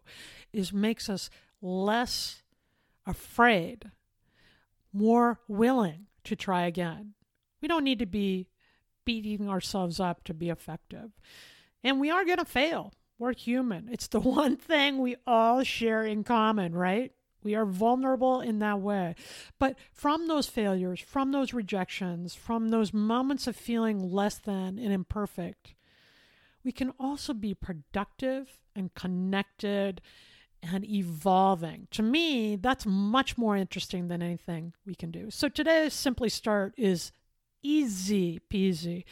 is 0.54 0.72
makes 0.72 1.10
us 1.10 1.28
less 1.60 2.40
afraid, 3.06 3.90
more 4.90 5.40
willing 5.48 6.06
to 6.24 6.34
try 6.34 6.62
again. 6.62 7.12
We 7.60 7.68
don't 7.68 7.84
need 7.84 7.98
to 7.98 8.06
be 8.06 8.46
beating 9.10 9.48
ourselves 9.48 9.98
up 9.98 10.22
to 10.22 10.32
be 10.32 10.50
effective. 10.50 11.10
And 11.82 11.98
we 11.98 12.10
are 12.10 12.24
going 12.24 12.38
to 12.38 12.44
fail. 12.44 12.92
We're 13.18 13.34
human. 13.34 13.88
It's 13.90 14.06
the 14.06 14.20
one 14.40 14.56
thing 14.56 14.98
we 14.98 15.16
all 15.26 15.64
share 15.64 16.04
in 16.04 16.22
common, 16.22 16.76
right? 16.76 17.10
We 17.42 17.56
are 17.56 17.64
vulnerable 17.66 18.40
in 18.40 18.60
that 18.60 18.80
way. 18.80 19.16
But 19.58 19.76
from 19.92 20.28
those 20.28 20.46
failures, 20.46 21.00
from 21.00 21.32
those 21.32 21.52
rejections, 21.52 22.36
from 22.36 22.68
those 22.68 22.94
moments 22.94 23.48
of 23.48 23.56
feeling 23.56 24.12
less 24.12 24.38
than 24.38 24.78
and 24.78 24.92
imperfect, 24.92 25.74
we 26.62 26.70
can 26.70 26.92
also 27.00 27.34
be 27.34 27.52
productive 27.52 28.60
and 28.76 28.94
connected 28.94 30.00
and 30.62 30.84
evolving. 30.88 31.88
To 31.92 32.02
me, 32.04 32.54
that's 32.54 32.86
much 32.86 33.36
more 33.36 33.56
interesting 33.56 34.06
than 34.06 34.22
anything 34.22 34.74
we 34.86 34.94
can 34.94 35.10
do. 35.10 35.30
So 35.30 35.48
today's 35.48 35.94
Simply 35.94 36.28
Start 36.28 36.74
is 36.76 37.10
easy 37.62 38.40
peasy. 38.52 39.04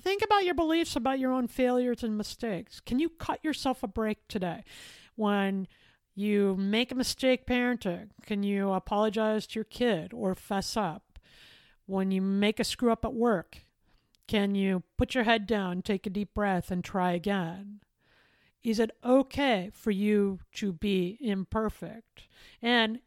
Think 0.00 0.22
about 0.22 0.44
your 0.44 0.54
beliefs 0.54 0.96
about 0.96 1.18
your 1.18 1.32
own 1.32 1.46
failures 1.46 2.02
and 2.02 2.16
mistakes. 2.16 2.80
Can 2.80 2.98
you 2.98 3.10
cut 3.10 3.44
yourself 3.44 3.82
a 3.82 3.88
break 3.88 4.26
today? 4.28 4.64
When 5.14 5.68
you 6.14 6.56
make 6.56 6.90
a 6.90 6.94
mistake 6.94 7.46
parenting, 7.46 8.08
can 8.24 8.42
you 8.42 8.72
apologize 8.72 9.46
to 9.48 9.58
your 9.58 9.64
kid 9.64 10.12
or 10.14 10.34
fess 10.34 10.76
up? 10.76 11.18
When 11.86 12.10
you 12.10 12.22
make 12.22 12.60
a 12.60 12.64
screw 12.64 12.92
up 12.92 13.04
at 13.04 13.14
work, 13.14 13.58
can 14.26 14.54
you 14.54 14.84
put 14.96 15.14
your 15.14 15.24
head 15.24 15.46
down, 15.46 15.82
take 15.82 16.06
a 16.06 16.10
deep 16.10 16.34
breath, 16.34 16.70
and 16.70 16.84
try 16.84 17.12
again? 17.12 17.80
Is 18.62 18.78
it 18.78 18.90
okay 19.04 19.70
for 19.72 19.90
you 19.90 20.40
to 20.54 20.72
be 20.72 21.18
imperfect? 21.20 22.28
And 22.62 23.00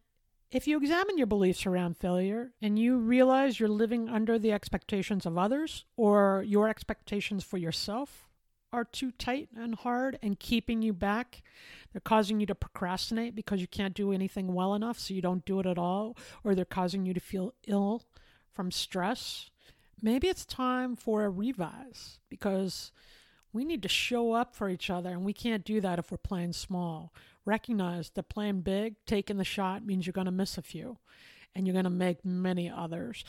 if 0.54 0.68
you 0.68 0.78
examine 0.78 1.18
your 1.18 1.26
beliefs 1.26 1.66
around 1.66 1.98
failure 1.98 2.52
and 2.62 2.78
you 2.78 2.98
realize 2.98 3.60
you're 3.60 3.68
living 3.68 4.08
under 4.08 4.38
the 4.38 4.52
expectations 4.52 5.26
of 5.26 5.36
others 5.36 5.86
or 5.98 6.44
your 6.48 6.70
expectations 6.70 7.44
for 7.44 7.58
yourself 7.58 8.30
are 8.72 8.86
too 8.86 9.12
tight 9.12 9.50
and 9.56 9.74
hard 9.74 10.20
and 10.22 10.40
keeping 10.40 10.84
you 10.84 10.94
back, 10.94 11.42
they're 11.92 12.02
causing 12.02 12.40
you 12.40 12.46
to 12.46 12.56
procrastinate 12.56 13.36
because 13.36 13.62
you 13.62 13.68
can't 13.68 13.96
do 13.96 14.12
anything 14.12 14.54
well 14.54 14.76
enough, 14.76 15.00
so 15.00 15.14
you 15.14 15.22
don't 15.22 15.46
do 15.46 15.60
it 15.60 15.66
at 15.66 15.78
all, 15.78 16.18
or 16.44 16.56
they're 16.56 16.66
causing 16.66 17.06
you 17.06 17.14
to 17.14 17.20
feel 17.20 17.54
ill 17.68 18.04
from 18.52 18.72
stress, 18.72 19.50
maybe 20.02 20.28
it's 20.28 20.46
time 20.46 20.96
for 20.96 21.24
a 21.24 21.30
revise 21.30 22.20
because 22.30 22.92
we 23.52 23.64
need 23.64 23.84
to 23.84 23.88
show 23.88 24.34
up 24.34 24.56
for 24.56 24.70
each 24.70 24.90
other, 24.90 25.10
and 25.10 25.24
we 25.24 25.34
can't 25.34 25.64
do 25.64 25.80
that 25.80 26.00
if 26.00 26.12
we're 26.12 26.18
playing 26.18 26.54
small. 26.54 27.14
Recognize 27.46 28.10
that 28.12 28.30
playing 28.30 28.62
big, 28.62 28.96
taking 29.06 29.38
the 29.38 29.44
shot, 29.44 29.86
means 29.86 30.06
you're 30.06 30.14
going 30.14 30.26
to 30.26 30.32
miss 30.32 30.58
a 30.58 30.62
few 30.62 30.98
and 31.56 31.68
you're 31.68 31.74
going 31.74 31.84
to 31.84 31.90
make 31.90 32.26
many 32.26 32.70
others. 32.70 33.24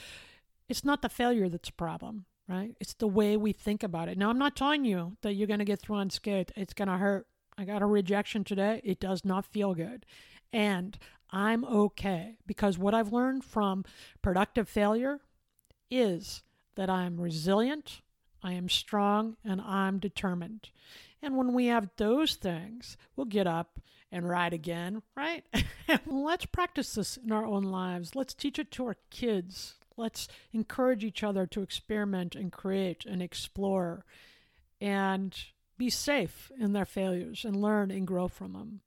It's 0.69 0.85
not 0.85 1.03
the 1.03 1.09
failure 1.09 1.49
that's 1.49 1.69
a 1.69 1.73
problem, 1.73 2.25
right? 2.49 2.75
It's 2.81 2.95
the 2.95 3.09
way 3.09 3.37
we 3.37 3.53
think 3.53 3.83
about 3.83 4.09
it. 4.09 4.17
Now, 4.17 4.31
I'm 4.31 4.39
not 4.39 4.57
telling 4.57 4.85
you 4.85 5.17
that 5.23 5.35
you're 5.35 5.49
going 5.49 5.59
to 5.59 5.65
get 5.65 5.81
through 5.81 5.97
unscathed. 5.97 6.53
It's 6.57 6.75
going 6.75 6.89
to 6.89 6.97
hurt. 6.97 7.27
I 7.59 7.65
got 7.65 7.83
a 7.83 7.87
rejection 7.87 8.45
today. 8.45 8.81
It 8.85 9.01
does 9.01 9.25
not 9.25 9.45
feel 9.45 9.75
good. 9.75 10.07
And 10.53 10.97
I'm 11.31 11.65
okay 11.65 12.37
because 12.47 12.79
what 12.79 12.95
I've 12.95 13.13
learned 13.13 13.45
from 13.45 13.85
productive 14.23 14.69
failure 14.69 15.21
is 15.91 16.43
that 16.77 16.89
I'm 16.89 17.21
resilient, 17.21 18.01
I 18.43 18.53
am 18.53 18.69
strong, 18.69 19.37
and 19.45 19.61
I'm 19.61 19.99
determined. 19.99 20.71
And 21.25 21.39
when 21.39 21.55
we 21.55 21.67
have 21.67 21.89
those 21.97 22.35
things, 22.35 22.99
we'll 23.17 23.25
get 23.25 23.47
up 23.47 23.81
and 24.13 24.29
ride 24.29 24.53
again, 24.53 25.01
right? 25.17 25.43
Let's 26.07 26.45
practice 26.45 26.95
this 26.95 27.17
in 27.17 27.33
our 27.33 27.47
own 27.47 27.63
lives. 27.63 28.15
Let's 28.15 28.35
teach 28.35 28.59
it 28.59 28.71
to 28.73 28.89
our 28.89 28.97
kids. 29.09 29.77
Let's 29.97 30.29
encourage 30.53 31.03
each 31.03 31.25
other 31.25 31.47
to 31.47 31.63
experiment 31.63 32.35
and 32.35 32.53
create 32.53 33.07
and 33.07 33.23
explore 33.23 34.05
and 34.83 35.35
be 35.79 35.89
safe 35.89 36.53
in 36.61 36.75
their 36.75 36.85
failures 36.85 37.43
and 37.43 37.57
learn 37.57 37.91
and 37.91 38.07
grow 38.07 38.29
from 38.29 38.53
them. 38.53 38.81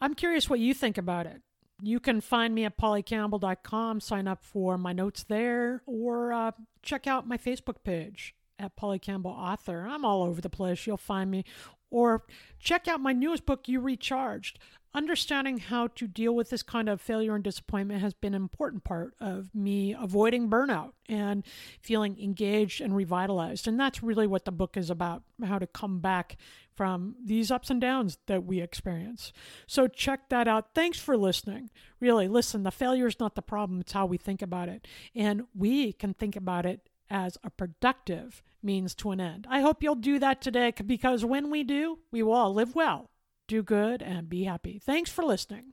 I'm 0.00 0.14
curious 0.14 0.50
what 0.50 0.58
you 0.58 0.74
think 0.74 0.98
about 0.98 1.26
it. 1.26 1.40
You 1.80 2.00
can 2.00 2.20
find 2.20 2.52
me 2.52 2.64
at 2.64 2.76
pollycampbell.com, 2.76 4.00
sign 4.00 4.26
up 4.26 4.44
for 4.44 4.76
my 4.76 4.92
notes 4.92 5.22
there, 5.22 5.82
or 5.86 6.32
uh, 6.32 6.50
check 6.82 7.06
out 7.06 7.28
my 7.28 7.38
Facebook 7.38 7.84
page 7.84 8.34
at 8.60 8.76
Polly 8.76 8.98
Campbell 8.98 9.30
Author. 9.30 9.86
I'm 9.88 10.04
all 10.04 10.22
over 10.22 10.40
the 10.40 10.50
place. 10.50 10.86
You'll 10.86 10.96
find 10.96 11.30
me. 11.30 11.44
Or 11.90 12.24
check 12.60 12.86
out 12.86 13.00
my 13.00 13.12
newest 13.12 13.46
book, 13.46 13.66
You 13.66 13.80
Recharged. 13.80 14.58
Understanding 14.92 15.58
how 15.58 15.86
to 15.86 16.08
deal 16.08 16.34
with 16.34 16.50
this 16.50 16.64
kind 16.64 16.88
of 16.88 17.00
failure 17.00 17.36
and 17.36 17.44
disappointment 17.44 18.00
has 18.00 18.12
been 18.12 18.34
an 18.34 18.42
important 18.42 18.82
part 18.82 19.14
of 19.20 19.54
me 19.54 19.94
avoiding 19.98 20.50
burnout 20.50 20.92
and 21.08 21.44
feeling 21.80 22.20
engaged 22.20 22.80
and 22.80 22.96
revitalized. 22.96 23.68
And 23.68 23.78
that's 23.78 24.02
really 24.02 24.26
what 24.26 24.44
the 24.44 24.52
book 24.52 24.76
is 24.76 24.90
about 24.90 25.22
how 25.44 25.60
to 25.60 25.66
come 25.68 26.00
back 26.00 26.36
from 26.74 27.14
these 27.24 27.52
ups 27.52 27.70
and 27.70 27.80
downs 27.80 28.18
that 28.26 28.44
we 28.44 28.60
experience. 28.60 29.32
So 29.66 29.86
check 29.86 30.28
that 30.28 30.48
out. 30.48 30.74
Thanks 30.74 30.98
for 30.98 31.16
listening. 31.16 31.70
Really, 32.00 32.26
listen, 32.26 32.64
the 32.64 32.70
failure 32.72 33.06
is 33.06 33.20
not 33.20 33.36
the 33.36 33.42
problem, 33.42 33.80
it's 33.80 33.92
how 33.92 34.06
we 34.06 34.16
think 34.16 34.42
about 34.42 34.68
it. 34.68 34.88
And 35.14 35.42
we 35.54 35.92
can 35.92 36.14
think 36.14 36.34
about 36.34 36.66
it 36.66 36.89
as 37.10 37.36
a 37.42 37.50
productive 37.50 38.42
means 38.62 38.94
to 38.96 39.10
an 39.10 39.20
end. 39.20 39.46
I 39.50 39.60
hope 39.60 39.82
you'll 39.82 39.94
do 39.94 40.18
that 40.18 40.40
today 40.40 40.72
because 40.86 41.24
when 41.24 41.50
we 41.50 41.64
do, 41.64 41.98
we 42.10 42.22
will 42.22 42.32
all 42.32 42.54
live 42.54 42.74
well 42.74 43.10
do 43.50 43.62
good, 43.64 44.00
and 44.00 44.28
be 44.28 44.44
happy. 44.44 44.78
Thanks 44.78 45.10
for 45.10 45.24
listening. 45.24 45.72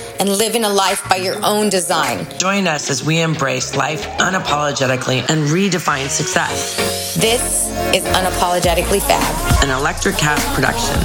and 0.21 0.29
living 0.29 0.63
a 0.63 0.69
life 0.69 1.09
by 1.09 1.15
your 1.15 1.43
own 1.43 1.67
design. 1.67 2.27
Join 2.37 2.67
us 2.67 2.91
as 2.91 3.03
we 3.03 3.21
embrace 3.21 3.75
life 3.75 4.05
unapologetically 4.19 5.27
and 5.27 5.47
redefine 5.47 6.07
success. 6.09 7.15
This 7.15 7.67
is 7.95 8.03
Unapologetically 8.03 9.01
Fab, 9.01 9.63
an 9.63 9.69
Electricast 9.69 10.53
production. 10.53 10.95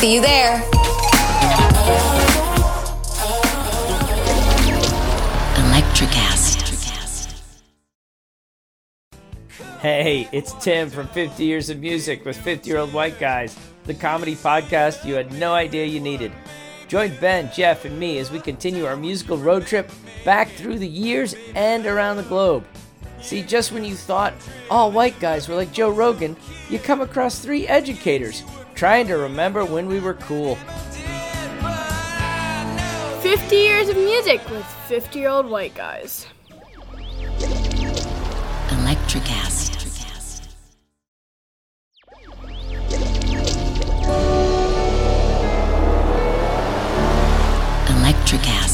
See 0.00 0.16
you 0.16 0.20
there. 0.20 0.58
Electricast. 5.62 6.56
Hey, 9.80 10.28
it's 10.32 10.52
Tim 10.54 10.90
from 10.90 11.06
50 11.06 11.44
Years 11.44 11.70
of 11.70 11.78
Music 11.78 12.24
with 12.24 12.36
50 12.36 12.68
Year 12.68 12.80
Old 12.80 12.92
White 12.92 13.20
Guys, 13.20 13.56
the 13.84 13.94
comedy 13.94 14.34
podcast 14.34 15.04
you 15.04 15.14
had 15.14 15.32
no 15.34 15.54
idea 15.54 15.84
you 15.84 16.00
needed. 16.00 16.32
Join 16.88 17.14
Ben, 17.16 17.50
Jeff, 17.52 17.84
and 17.84 17.98
me 17.98 18.18
as 18.18 18.30
we 18.30 18.38
continue 18.38 18.86
our 18.86 18.96
musical 18.96 19.38
road 19.38 19.66
trip 19.66 19.90
back 20.24 20.48
through 20.50 20.78
the 20.78 20.86
years 20.86 21.34
and 21.54 21.84
around 21.84 22.16
the 22.16 22.22
globe. 22.24 22.64
See, 23.20 23.42
just 23.42 23.72
when 23.72 23.84
you 23.84 23.96
thought 23.96 24.34
all 24.70 24.92
white 24.92 25.18
guys 25.18 25.48
were 25.48 25.56
like 25.56 25.72
Joe 25.72 25.90
Rogan, 25.90 26.36
you 26.68 26.78
come 26.78 27.00
across 27.00 27.40
three 27.40 27.66
educators 27.66 28.44
trying 28.74 29.08
to 29.08 29.16
remember 29.16 29.64
when 29.64 29.88
we 29.88 29.98
were 29.98 30.14
cool. 30.14 30.56
50 33.22 33.56
years 33.56 33.88
of 33.88 33.96
music 33.96 34.48
with 34.50 34.64
50 34.86 35.18
year 35.18 35.28
old 35.28 35.46
white 35.46 35.74
guys. 35.74 36.26
Electricast. 38.68 39.75
Electricast. 48.36 48.65